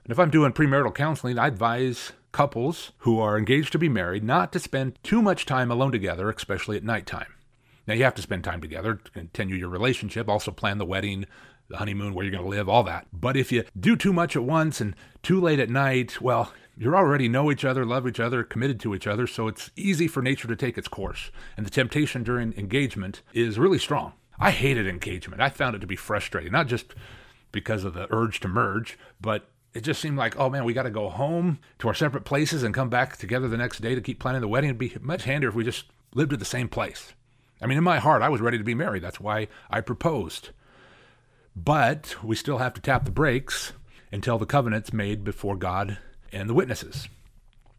And 0.04 0.12
if 0.12 0.18
I'm 0.18 0.30
doing 0.30 0.52
premarital 0.52 0.94
counseling, 0.94 1.38
I 1.38 1.48
advise 1.48 2.12
couples 2.32 2.92
who 2.98 3.20
are 3.20 3.38
engaged 3.38 3.72
to 3.72 3.78
be 3.78 3.88
married 3.88 4.24
not 4.24 4.52
to 4.52 4.58
spend 4.58 4.98
too 5.02 5.22
much 5.22 5.46
time 5.46 5.70
alone 5.70 5.92
together, 5.92 6.30
especially 6.30 6.76
at 6.76 6.84
nighttime. 6.84 7.34
Now, 7.86 7.94
you 7.94 8.04
have 8.04 8.14
to 8.14 8.22
spend 8.22 8.44
time 8.44 8.60
together 8.60 8.94
to 8.94 9.10
continue 9.10 9.56
your 9.56 9.68
relationship, 9.68 10.28
also 10.28 10.50
plan 10.50 10.78
the 10.78 10.86
wedding, 10.86 11.26
the 11.68 11.78
honeymoon, 11.78 12.14
where 12.14 12.24
you're 12.24 12.32
going 12.32 12.44
to 12.44 12.48
live, 12.48 12.68
all 12.68 12.84
that. 12.84 13.06
But 13.12 13.36
if 13.36 13.50
you 13.50 13.64
do 13.78 13.96
too 13.96 14.12
much 14.12 14.36
at 14.36 14.44
once 14.44 14.80
and 14.80 14.94
too 15.22 15.40
late 15.40 15.58
at 15.58 15.70
night, 15.70 16.20
well, 16.20 16.52
you 16.76 16.94
already 16.94 17.28
know 17.28 17.50
each 17.50 17.64
other, 17.64 17.84
love 17.84 18.06
each 18.06 18.20
other, 18.20 18.44
committed 18.44 18.80
to 18.80 18.94
each 18.94 19.06
other, 19.06 19.26
so 19.26 19.48
it's 19.48 19.70
easy 19.76 20.06
for 20.06 20.22
nature 20.22 20.48
to 20.48 20.56
take 20.56 20.78
its 20.78 20.88
course. 20.88 21.30
And 21.56 21.66
the 21.66 21.70
temptation 21.70 22.22
during 22.22 22.54
engagement 22.54 23.22
is 23.32 23.58
really 23.58 23.78
strong. 23.78 24.12
I 24.38 24.50
hated 24.50 24.86
engagement. 24.86 25.42
I 25.42 25.50
found 25.50 25.76
it 25.76 25.80
to 25.80 25.86
be 25.86 25.96
frustrating, 25.96 26.52
not 26.52 26.68
just 26.68 26.94
because 27.52 27.84
of 27.84 27.94
the 27.94 28.06
urge 28.10 28.40
to 28.40 28.48
merge, 28.48 28.98
but 29.20 29.48
it 29.74 29.82
just 29.82 30.00
seemed 30.00 30.16
like, 30.18 30.38
oh 30.38 30.50
man, 30.50 30.64
we 30.64 30.72
got 30.72 30.82
to 30.84 30.90
go 30.90 31.08
home 31.08 31.58
to 31.78 31.88
our 31.88 31.94
separate 31.94 32.24
places 32.24 32.62
and 32.62 32.74
come 32.74 32.88
back 32.88 33.16
together 33.16 33.48
the 33.48 33.56
next 33.56 33.80
day 33.80 33.94
to 33.94 34.00
keep 34.00 34.18
planning 34.18 34.40
the 34.40 34.48
wedding. 34.48 34.70
It'd 34.70 34.78
be 34.78 34.96
much 35.00 35.24
handier 35.24 35.50
if 35.50 35.54
we 35.54 35.64
just 35.64 35.86
lived 36.14 36.32
at 36.32 36.38
the 36.38 36.44
same 36.44 36.68
place. 36.68 37.12
I 37.62 37.66
mean, 37.66 37.78
in 37.78 37.84
my 37.84 37.98
heart, 37.98 38.22
I 38.22 38.28
was 38.28 38.40
ready 38.40 38.58
to 38.58 38.64
be 38.64 38.74
married. 38.74 39.02
That's 39.02 39.20
why 39.20 39.48
I 39.70 39.80
proposed. 39.80 40.50
But 41.54 42.16
we 42.22 42.34
still 42.34 42.58
have 42.58 42.74
to 42.74 42.80
tap 42.80 43.04
the 43.04 43.10
brakes 43.10 43.72
until 44.10 44.38
the 44.38 44.46
covenant's 44.46 44.92
made 44.92 45.22
before 45.22 45.56
God 45.56 45.98
and 46.32 46.48
the 46.48 46.54
witnesses. 46.54 47.08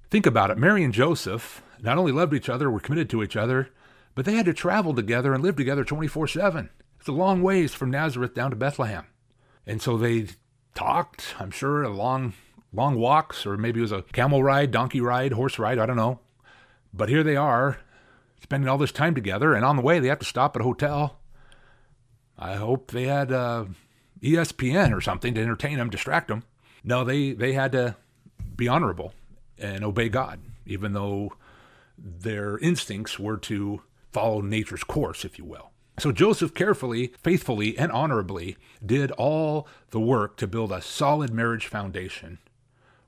Think 0.09 0.25
about 0.25 0.51
it. 0.51 0.57
Mary 0.57 0.83
and 0.83 0.93
Joseph 0.93 1.61
not 1.83 1.97
only 1.97 2.13
loved 2.13 2.33
each 2.33 2.49
other, 2.49 2.71
were 2.71 2.79
committed 2.79 3.09
to 3.09 3.21
each 3.21 3.35
other, 3.35 3.69
but 4.15 4.25
they 4.25 4.35
had 4.35 4.45
to 4.45 4.53
travel 4.53 4.95
together 4.95 5.33
and 5.33 5.43
live 5.43 5.57
together 5.57 5.83
24 5.83 6.27
7. 6.29 6.69
It's 6.99 7.09
a 7.09 7.11
long 7.11 7.43
ways 7.43 7.73
from 7.73 7.91
Nazareth 7.91 8.33
down 8.33 8.51
to 8.51 8.55
Bethlehem. 8.55 9.05
And 9.67 9.81
so 9.81 9.97
they 9.97 10.27
talked, 10.73 11.35
I'm 11.39 11.51
sure, 11.51 11.87
long, 11.89 12.33
long 12.71 12.95
walks, 12.95 13.45
or 13.45 13.57
maybe 13.57 13.79
it 13.79 13.83
was 13.83 13.91
a 13.91 14.03
camel 14.13 14.41
ride, 14.41 14.71
donkey 14.71 15.01
ride, 15.01 15.33
horse 15.33 15.59
ride, 15.59 15.77
I 15.77 15.85
don't 15.85 15.97
know. 15.97 16.19
But 16.93 17.09
here 17.09 17.23
they 17.23 17.35
are 17.35 17.79
spending 18.43 18.69
all 18.69 18.77
this 18.77 18.91
time 18.91 19.15
together, 19.15 19.53
and 19.53 19.65
on 19.65 19.77
the 19.77 19.81
way 19.81 19.99
they 19.99 20.09
have 20.09 20.19
to 20.19 20.25
stop 20.25 20.55
at 20.55 20.61
a 20.61 20.65
hotel. 20.65 21.19
I 22.37 22.55
hope 22.55 22.91
they 22.91 23.05
had 23.05 23.31
uh, 23.31 23.65
ESPN 24.21 24.95
or 24.95 25.01
something 25.01 25.33
to 25.33 25.41
entertain 25.41 25.77
them, 25.77 25.89
distract 25.89 26.27
them. 26.27 26.43
No, 26.83 27.03
they 27.03 27.33
they 27.33 27.53
had 27.53 27.71
to 27.71 27.95
be 28.55 28.67
honorable 28.67 29.13
and 29.57 29.83
obey 29.83 30.09
God, 30.09 30.41
even 30.65 30.93
though 30.93 31.33
their 31.97 32.57
instincts 32.57 33.17
were 33.17 33.37
to 33.37 33.81
follow 34.11 34.41
nature's 34.41 34.83
course, 34.83 35.23
if 35.23 35.37
you 35.37 35.45
will. 35.45 35.71
So 35.99 36.11
Joseph 36.11 36.53
carefully, 36.53 37.13
faithfully, 37.21 37.77
and 37.77 37.91
honorably 37.91 38.57
did 38.83 39.11
all 39.11 39.67
the 39.91 39.99
work 39.99 40.37
to 40.37 40.47
build 40.47 40.71
a 40.71 40.81
solid 40.81 41.31
marriage 41.31 41.67
foundation, 41.67 42.39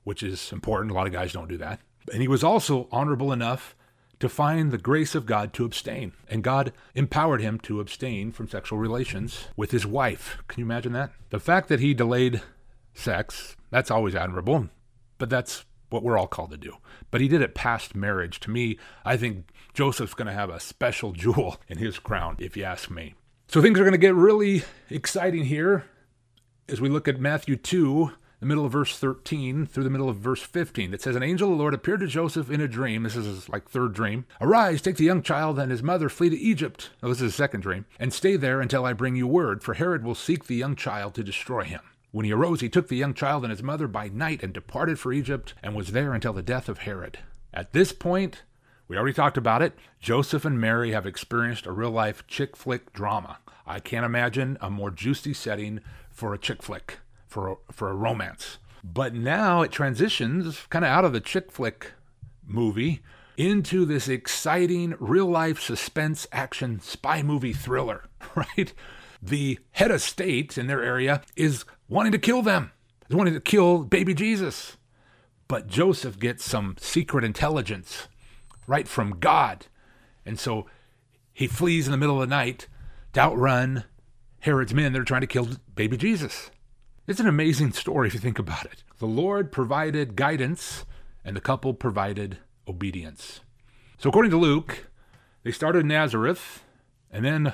which 0.04 0.22
is 0.22 0.52
important. 0.52 0.92
A 0.92 0.94
lot 0.94 1.06
of 1.06 1.12
guys 1.12 1.32
don't 1.32 1.48
do 1.48 1.58
that. 1.58 1.80
And 2.12 2.22
he 2.22 2.28
was 2.28 2.44
also 2.44 2.88
honorable 2.92 3.32
enough 3.32 3.74
to 4.20 4.28
find 4.28 4.70
the 4.70 4.78
grace 4.78 5.14
of 5.14 5.26
God 5.26 5.52
to 5.54 5.64
abstain. 5.64 6.12
And 6.28 6.42
God 6.42 6.72
empowered 6.94 7.40
him 7.40 7.58
to 7.60 7.80
abstain 7.80 8.32
from 8.32 8.48
sexual 8.48 8.78
relations 8.78 9.48
with 9.56 9.70
his 9.70 9.86
wife. 9.86 10.38
Can 10.48 10.60
you 10.60 10.66
imagine 10.66 10.92
that? 10.92 11.12
The 11.30 11.40
fact 11.40 11.68
that 11.68 11.80
he 11.80 11.94
delayed 11.94 12.42
sex, 12.94 13.56
that's 13.70 13.90
always 13.90 14.14
admirable, 14.14 14.68
but 15.18 15.30
that's 15.30 15.64
what 15.90 16.02
we're 16.02 16.18
all 16.18 16.26
called 16.26 16.50
to 16.50 16.56
do. 16.56 16.76
But 17.10 17.20
he 17.20 17.28
did 17.28 17.42
it 17.42 17.54
past 17.54 17.94
marriage. 17.94 18.40
To 18.40 18.50
me, 18.50 18.78
I 19.04 19.16
think 19.16 19.50
Joseph's 19.74 20.14
going 20.14 20.26
to 20.26 20.32
have 20.32 20.50
a 20.50 20.60
special 20.60 21.12
jewel 21.12 21.56
in 21.68 21.78
his 21.78 21.98
crown, 21.98 22.36
if 22.38 22.56
you 22.56 22.64
ask 22.64 22.90
me. 22.90 23.14
So 23.48 23.62
things 23.62 23.78
are 23.78 23.84
going 23.84 23.92
to 23.92 23.98
get 23.98 24.14
really 24.14 24.64
exciting 24.90 25.44
here 25.44 25.84
as 26.68 26.80
we 26.80 26.88
look 26.88 27.06
at 27.06 27.20
Matthew 27.20 27.56
2 27.56 28.10
the 28.40 28.46
middle 28.46 28.66
of 28.66 28.72
verse 28.72 28.98
13 28.98 29.66
through 29.66 29.84
the 29.84 29.90
middle 29.90 30.08
of 30.08 30.16
verse 30.16 30.42
15. 30.42 30.92
It 30.92 31.00
says, 31.00 31.16
An 31.16 31.22
angel 31.22 31.50
of 31.50 31.56
the 31.56 31.62
Lord 31.62 31.74
appeared 31.74 32.00
to 32.00 32.06
Joseph 32.06 32.50
in 32.50 32.60
a 32.60 32.68
dream. 32.68 33.02
This 33.02 33.16
is 33.16 33.24
his 33.24 33.48
like 33.48 33.68
third 33.68 33.94
dream. 33.94 34.26
Arise, 34.40 34.82
take 34.82 34.96
the 34.96 35.04
young 35.04 35.22
child 35.22 35.58
and 35.58 35.70
his 35.70 35.82
mother, 35.82 36.08
flee 36.08 36.28
to 36.28 36.36
Egypt. 36.36 36.90
Now, 37.02 37.08
this 37.08 37.18
is 37.18 37.24
his 37.24 37.34
second 37.34 37.62
dream. 37.62 37.86
And 37.98 38.12
stay 38.12 38.36
there 38.36 38.60
until 38.60 38.84
I 38.84 38.92
bring 38.92 39.16
you 39.16 39.26
word, 39.26 39.62
for 39.62 39.74
Herod 39.74 40.04
will 40.04 40.14
seek 40.14 40.46
the 40.46 40.56
young 40.56 40.76
child 40.76 41.14
to 41.14 41.24
destroy 41.24 41.64
him. 41.64 41.80
When 42.12 42.26
he 42.26 42.32
arose, 42.32 42.60
he 42.60 42.68
took 42.68 42.88
the 42.88 42.96
young 42.96 43.14
child 43.14 43.44
and 43.44 43.50
his 43.50 43.62
mother 43.62 43.88
by 43.88 44.08
night 44.08 44.42
and 44.42 44.52
departed 44.52 44.98
for 44.98 45.12
Egypt 45.12 45.54
and 45.62 45.74
was 45.74 45.92
there 45.92 46.12
until 46.12 46.32
the 46.32 46.42
death 46.42 46.68
of 46.68 46.78
Herod. 46.78 47.18
At 47.54 47.72
this 47.72 47.92
point, 47.92 48.42
we 48.86 48.96
already 48.96 49.14
talked 49.14 49.36
about 49.36 49.62
it. 49.62 49.72
Joseph 49.98 50.44
and 50.44 50.60
Mary 50.60 50.92
have 50.92 51.06
experienced 51.06 51.66
a 51.66 51.72
real 51.72 51.90
life 51.90 52.26
chick 52.26 52.54
flick 52.56 52.92
drama. 52.92 53.38
I 53.66 53.80
can't 53.80 54.06
imagine 54.06 54.58
a 54.60 54.70
more 54.70 54.90
juicy 54.90 55.34
setting 55.34 55.80
for 56.10 56.32
a 56.32 56.38
chick 56.38 56.62
flick 56.62 56.98
for 57.36 57.48
a, 57.50 57.56
for 57.70 57.90
a 57.90 57.94
romance. 57.94 58.56
But 58.82 59.12
now 59.12 59.60
it 59.60 59.70
transitions 59.70 60.62
kind 60.70 60.86
of 60.86 60.90
out 60.90 61.04
of 61.04 61.12
the 61.12 61.20
chick 61.20 61.52
flick 61.52 61.92
movie 62.46 63.02
into 63.36 63.84
this 63.84 64.08
exciting 64.08 64.94
real 64.98 65.26
life 65.26 65.60
suspense 65.60 66.26
action 66.32 66.80
spy 66.80 67.22
movie 67.22 67.52
thriller, 67.52 68.04
right? 68.34 68.72
The 69.20 69.58
head 69.72 69.90
of 69.90 70.00
state 70.00 70.56
in 70.56 70.66
their 70.66 70.82
area 70.82 71.20
is 71.36 71.66
wanting 71.90 72.12
to 72.12 72.18
kill 72.18 72.40
them, 72.40 72.72
is 73.10 73.14
wanting 73.14 73.34
to 73.34 73.40
kill 73.40 73.84
baby 73.84 74.14
Jesus. 74.14 74.78
But 75.46 75.66
Joseph 75.66 76.18
gets 76.18 76.42
some 76.42 76.76
secret 76.80 77.22
intelligence 77.22 78.08
right 78.66 78.88
from 78.88 79.18
God. 79.18 79.66
And 80.24 80.40
so 80.40 80.64
he 81.34 81.46
flees 81.46 81.86
in 81.86 81.90
the 81.90 81.98
middle 81.98 82.22
of 82.22 82.26
the 82.30 82.34
night 82.34 82.66
to 83.12 83.20
outrun 83.20 83.84
Herod's 84.38 84.72
men 84.72 84.94
that 84.94 85.02
are 85.02 85.04
trying 85.04 85.20
to 85.20 85.26
kill 85.26 85.50
baby 85.74 85.98
Jesus. 85.98 86.50
It's 87.08 87.20
an 87.20 87.28
amazing 87.28 87.72
story 87.72 88.08
if 88.08 88.14
you 88.14 88.20
think 88.20 88.40
about 88.40 88.64
it. 88.64 88.82
The 88.98 89.06
Lord 89.06 89.52
provided 89.52 90.16
guidance, 90.16 90.84
and 91.24 91.36
the 91.36 91.40
couple 91.40 91.72
provided 91.72 92.38
obedience. 92.66 93.42
So, 93.96 94.08
according 94.08 94.32
to 94.32 94.36
Luke, 94.36 94.88
they 95.44 95.52
started 95.52 95.80
in 95.80 95.88
Nazareth 95.88 96.64
and 97.08 97.24
then 97.24 97.52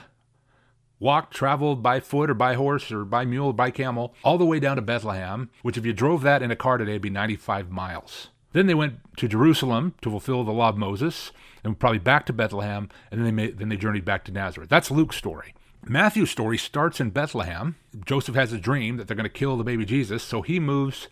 walked, 0.98 1.34
traveled 1.34 1.82
by 1.82 2.00
foot 2.00 2.30
or 2.30 2.34
by 2.34 2.54
horse 2.54 2.90
or 2.90 3.04
by 3.04 3.26
mule 3.26 3.48
or 3.48 3.52
by 3.52 3.70
camel 3.70 4.14
all 4.24 4.38
the 4.38 4.46
way 4.46 4.58
down 4.58 4.76
to 4.76 4.82
Bethlehem, 4.82 5.50
which, 5.60 5.76
if 5.76 5.84
you 5.84 5.92
drove 5.92 6.22
that 6.22 6.42
in 6.42 6.50
a 6.50 6.56
car 6.56 6.78
today, 6.78 6.94
would 6.94 7.02
be 7.02 7.10
95 7.10 7.70
miles. 7.70 8.28
Then 8.54 8.66
they 8.68 8.74
went 8.74 9.00
to 9.18 9.28
Jerusalem 9.28 9.94
to 10.00 10.08
fulfill 10.08 10.44
the 10.44 10.52
law 10.52 10.70
of 10.70 10.78
Moses, 10.78 11.30
and 11.62 11.78
probably 11.78 11.98
back 11.98 12.24
to 12.24 12.32
Bethlehem, 12.32 12.88
and 13.10 13.20
then 13.20 13.26
they 13.26 13.32
made, 13.32 13.58
then 13.58 13.68
they 13.68 13.76
journeyed 13.76 14.06
back 14.06 14.24
to 14.24 14.32
Nazareth. 14.32 14.70
That's 14.70 14.90
Luke's 14.90 15.16
story. 15.16 15.54
Matthew's 15.84 16.30
story 16.30 16.58
starts 16.58 17.00
in 17.00 17.10
Bethlehem. 17.10 17.76
Joseph 18.04 18.34
has 18.34 18.52
a 18.52 18.58
dream 18.58 18.96
that 18.96 19.08
they're 19.08 19.16
going 19.16 19.24
to 19.24 19.30
kill 19.30 19.56
the 19.56 19.64
baby 19.64 19.84
Jesus, 19.84 20.22
so 20.22 20.42
he 20.42 20.60
moves 20.60 21.08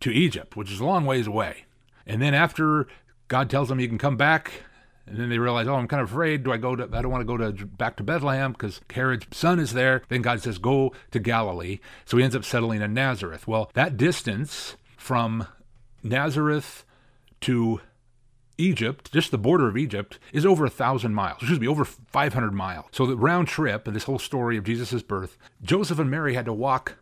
to 0.00 0.10
Egypt, 0.10 0.56
which 0.56 0.70
is 0.70 0.80
a 0.80 0.84
long 0.84 1.06
ways 1.06 1.26
away. 1.26 1.64
And 2.06 2.20
then 2.20 2.34
after 2.34 2.86
God 3.28 3.48
tells 3.48 3.68
them 3.68 3.78
he 3.78 3.88
can 3.88 3.98
come 3.98 4.16
back, 4.16 4.52
and 5.06 5.16
then 5.16 5.30
they 5.30 5.38
realize, 5.38 5.66
oh, 5.66 5.74
I'm 5.74 5.88
kind 5.88 6.02
of 6.02 6.10
afraid. 6.10 6.44
Do 6.44 6.52
I 6.52 6.58
go 6.58 6.76
to? 6.76 6.84
I 6.84 7.02
don't 7.02 7.10
want 7.10 7.22
to 7.22 7.36
go 7.36 7.36
to 7.36 7.66
back 7.66 7.96
to 7.96 8.04
Bethlehem 8.04 8.52
because 8.52 8.80
Herod's 8.90 9.36
son 9.36 9.58
is 9.58 9.72
there. 9.72 10.02
Then 10.08 10.22
God 10.22 10.40
says, 10.40 10.58
go 10.58 10.92
to 11.10 11.18
Galilee. 11.18 11.80
So 12.04 12.16
he 12.16 12.22
ends 12.22 12.36
up 12.36 12.44
settling 12.44 12.82
in 12.82 12.94
Nazareth. 12.94 13.48
Well, 13.48 13.70
that 13.74 13.96
distance 13.96 14.76
from 14.96 15.48
Nazareth 16.04 16.84
to 17.40 17.80
Egypt, 18.58 19.12
just 19.12 19.30
the 19.30 19.38
border 19.38 19.68
of 19.68 19.76
Egypt, 19.76 20.18
is 20.32 20.46
over 20.46 20.64
a 20.64 20.70
thousand 20.70 21.14
miles. 21.14 21.38
Excuse 21.38 21.60
me, 21.60 21.68
over 21.68 21.84
500 21.84 22.52
miles. 22.52 22.86
So 22.92 23.06
the 23.06 23.16
round 23.16 23.48
trip 23.48 23.86
of 23.86 23.94
this 23.94 24.04
whole 24.04 24.18
story 24.18 24.56
of 24.56 24.64
Jesus' 24.64 25.02
birth, 25.02 25.38
Joseph 25.62 25.98
and 25.98 26.10
Mary 26.10 26.34
had 26.34 26.44
to 26.44 26.52
walk 26.52 26.96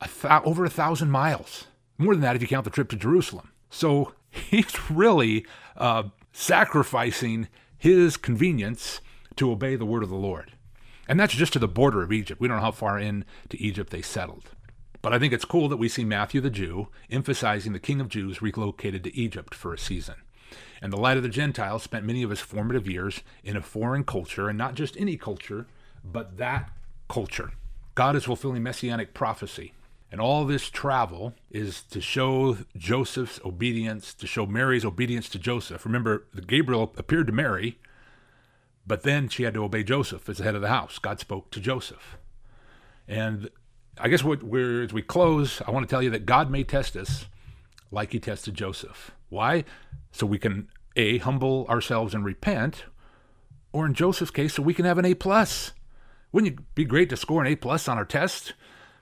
a 0.00 0.08
th- 0.08 0.42
over 0.44 0.64
a 0.64 0.70
thousand 0.70 1.10
miles. 1.10 1.66
More 1.98 2.14
than 2.14 2.22
that 2.22 2.36
if 2.36 2.42
you 2.42 2.48
count 2.48 2.64
the 2.64 2.70
trip 2.70 2.88
to 2.90 2.96
Jerusalem. 2.96 3.50
So 3.68 4.14
he's 4.30 4.90
really 4.90 5.46
uh, 5.76 6.04
sacrificing 6.32 7.48
his 7.76 8.16
convenience 8.16 9.00
to 9.36 9.50
obey 9.50 9.76
the 9.76 9.86
word 9.86 10.02
of 10.02 10.08
the 10.08 10.16
Lord. 10.16 10.52
And 11.08 11.18
that's 11.18 11.34
just 11.34 11.54
to 11.54 11.58
the 11.58 11.66
border 11.66 12.02
of 12.02 12.12
Egypt. 12.12 12.40
We 12.40 12.46
don't 12.46 12.58
know 12.58 12.62
how 12.62 12.70
far 12.70 12.98
into 12.98 13.26
Egypt 13.52 13.90
they 13.90 14.02
settled. 14.02 14.50
But 15.02 15.14
I 15.14 15.18
think 15.18 15.32
it's 15.32 15.44
cool 15.44 15.68
that 15.68 15.78
we 15.78 15.88
see 15.88 16.04
Matthew 16.04 16.40
the 16.40 16.50
Jew 16.50 16.88
emphasizing 17.10 17.72
the 17.72 17.78
King 17.78 18.00
of 18.00 18.08
Jews 18.08 18.42
relocated 18.42 19.02
to 19.04 19.16
Egypt 19.16 19.54
for 19.54 19.72
a 19.72 19.78
season. 19.78 20.16
And 20.82 20.92
the 20.92 21.00
light 21.00 21.16
of 21.16 21.22
the 21.22 21.28
Gentiles 21.28 21.82
spent 21.82 22.04
many 22.04 22.22
of 22.22 22.30
his 22.30 22.40
formative 22.40 22.88
years 22.88 23.22
in 23.44 23.56
a 23.56 23.62
foreign 23.62 24.04
culture, 24.04 24.48
and 24.48 24.58
not 24.58 24.74
just 24.74 24.96
any 24.96 25.16
culture, 25.16 25.66
but 26.04 26.38
that 26.38 26.70
culture. 27.08 27.52
God 27.94 28.16
is 28.16 28.24
fulfilling 28.24 28.62
messianic 28.62 29.14
prophecy. 29.14 29.72
And 30.12 30.20
all 30.20 30.44
this 30.44 30.70
travel 30.70 31.34
is 31.50 31.82
to 31.84 32.00
show 32.00 32.58
Joseph's 32.76 33.40
obedience, 33.44 34.12
to 34.14 34.26
show 34.26 34.44
Mary's 34.44 34.84
obedience 34.84 35.28
to 35.28 35.38
Joseph. 35.38 35.84
Remember, 35.84 36.24
Gabriel 36.46 36.92
appeared 36.96 37.28
to 37.28 37.32
Mary, 37.32 37.78
but 38.86 39.02
then 39.02 39.28
she 39.28 39.44
had 39.44 39.54
to 39.54 39.62
obey 39.62 39.84
Joseph 39.84 40.28
as 40.28 40.38
the 40.38 40.44
head 40.44 40.56
of 40.56 40.62
the 40.62 40.68
house. 40.68 40.98
God 40.98 41.20
spoke 41.20 41.50
to 41.52 41.60
Joseph. 41.60 42.16
And 43.06 43.50
I 43.98 44.08
guess 44.08 44.24
what 44.24 44.42
we're, 44.42 44.82
as 44.82 44.92
we 44.92 45.02
close, 45.02 45.62
I 45.66 45.70
want 45.70 45.88
to 45.88 45.90
tell 45.92 46.02
you 46.02 46.10
that 46.10 46.26
God 46.26 46.50
may 46.50 46.64
test 46.64 46.96
us 46.96 47.26
like 47.92 48.12
he 48.12 48.18
tested 48.18 48.54
Joseph. 48.54 49.12
Why? 49.28 49.64
So 50.12 50.26
we 50.26 50.38
can 50.38 50.68
A, 50.96 51.18
humble 51.18 51.66
ourselves 51.68 52.14
and 52.14 52.24
repent, 52.24 52.84
or 53.72 53.86
in 53.86 53.94
Joseph's 53.94 54.30
case, 54.30 54.54
so 54.54 54.62
we 54.62 54.74
can 54.74 54.84
have 54.84 54.98
an 54.98 55.04
A 55.04 55.14
plus. 55.14 55.72
Wouldn't 56.32 56.52
it 56.52 56.74
be 56.74 56.84
great 56.84 57.10
to 57.10 57.16
score 57.16 57.40
an 57.40 57.46
A 57.46 57.56
plus 57.56 57.88
on 57.88 57.98
our 57.98 58.04
test? 58.04 58.54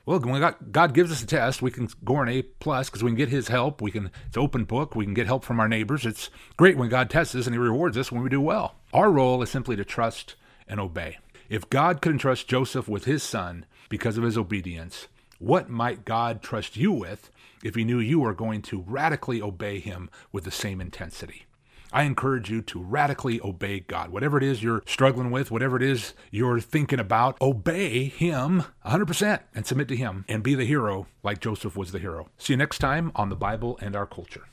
Well, 0.06 0.20
when 0.20 0.54
God 0.70 0.94
gives 0.94 1.12
us 1.12 1.22
a 1.22 1.26
test, 1.26 1.60
we 1.60 1.70
can 1.70 1.88
score 1.88 2.22
an 2.22 2.30
A 2.30 2.42
plus 2.42 2.88
because 2.88 3.04
we 3.04 3.10
can 3.10 3.16
get 3.16 3.28
His 3.28 3.48
help. 3.48 3.82
We 3.82 3.90
can 3.90 4.10
it's 4.26 4.38
open 4.38 4.64
book. 4.64 4.94
We 4.94 5.04
can 5.04 5.12
get 5.12 5.26
help 5.26 5.44
from 5.44 5.60
our 5.60 5.68
neighbors. 5.68 6.06
It's 6.06 6.30
great 6.56 6.78
when 6.78 6.88
God 6.88 7.10
tests 7.10 7.34
us 7.34 7.46
and 7.46 7.54
He 7.54 7.58
rewards 7.58 7.98
us 7.98 8.10
when 8.10 8.22
we 8.22 8.30
do 8.30 8.40
well. 8.40 8.76
Our 8.94 9.10
role 9.10 9.42
is 9.42 9.50
simply 9.50 9.76
to 9.76 9.84
trust 9.84 10.34
and 10.66 10.80
obey. 10.80 11.18
If 11.48 11.70
God 11.70 12.02
could 12.02 12.12
entrust 12.12 12.48
Joseph 12.48 12.88
with 12.88 13.06
his 13.06 13.22
son 13.22 13.64
because 13.88 14.18
of 14.18 14.24
his 14.24 14.36
obedience, 14.36 15.08
what 15.38 15.70
might 15.70 16.04
God 16.04 16.42
trust 16.42 16.76
you 16.76 16.92
with 16.92 17.30
if 17.62 17.74
He 17.74 17.84
knew 17.84 17.98
you 17.98 18.20
were 18.20 18.34
going 18.34 18.62
to 18.62 18.84
radically 18.86 19.42
obey 19.42 19.80
Him 19.80 20.10
with 20.32 20.44
the 20.44 20.50
same 20.50 20.80
intensity? 20.80 21.46
I 21.90 22.02
encourage 22.02 22.50
you 22.50 22.60
to 22.62 22.82
radically 22.82 23.40
obey 23.40 23.80
God. 23.80 24.10
Whatever 24.10 24.36
it 24.36 24.44
is 24.44 24.62
you're 24.62 24.82
struggling 24.86 25.30
with, 25.30 25.50
whatever 25.50 25.76
it 25.76 25.82
is 25.82 26.12
you're 26.30 26.60
thinking 26.60 27.00
about, 27.00 27.40
obey 27.40 28.04
Him 28.04 28.64
100% 28.84 29.40
and 29.54 29.66
submit 29.66 29.88
to 29.88 29.96
Him 29.96 30.24
and 30.28 30.42
be 30.42 30.54
the 30.54 30.66
hero 30.66 31.06
like 31.22 31.40
Joseph 31.40 31.76
was 31.76 31.92
the 31.92 31.98
hero. 31.98 32.28
See 32.36 32.52
you 32.52 32.58
next 32.58 32.78
time 32.78 33.10
on 33.14 33.30
the 33.30 33.36
Bible 33.36 33.78
and 33.80 33.96
Our 33.96 34.06
Culture. 34.06 34.44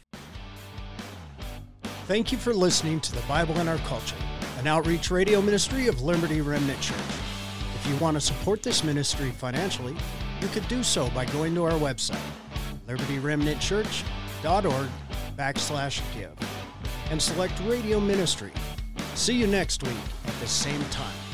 Thank 2.08 2.32
you 2.32 2.38
for 2.38 2.54
listening 2.54 3.00
to 3.02 3.12
the 3.14 3.22
Bible 3.22 3.58
and 3.58 3.68
Our 3.68 3.80
Culture, 3.80 4.16
an 4.60 4.68
outreach 4.68 5.12
radio 5.12 5.42
ministry 5.42 5.88
of 5.88 6.02
Liberty 6.04 6.40
Remnant 6.40 6.80
Church. 6.80 7.00
If 7.74 7.88
you 7.90 7.96
want 7.98 8.16
to 8.16 8.22
support 8.22 8.64
this 8.64 8.84
ministry 8.84 9.32
financially, 9.32 9.96
you 10.40 10.48
could 10.50 10.68
do 10.68 10.84
so 10.84 11.10
by 11.10 11.26
going 11.26 11.54
to 11.56 11.66
our 11.66 11.72
website, 11.72 12.22
libertyremnantchurch.org 12.88 14.90
backslash 15.38 16.02
give 16.14 16.32
and 17.12 17.22
select 17.22 17.54
Radio 17.66 18.00
Ministry. 18.00 18.54
See 19.16 19.36
you 19.36 19.48
next 19.48 19.84
week 19.84 19.98
at 20.28 20.40
the 20.40 20.48
same 20.48 20.84
time. 20.86 21.25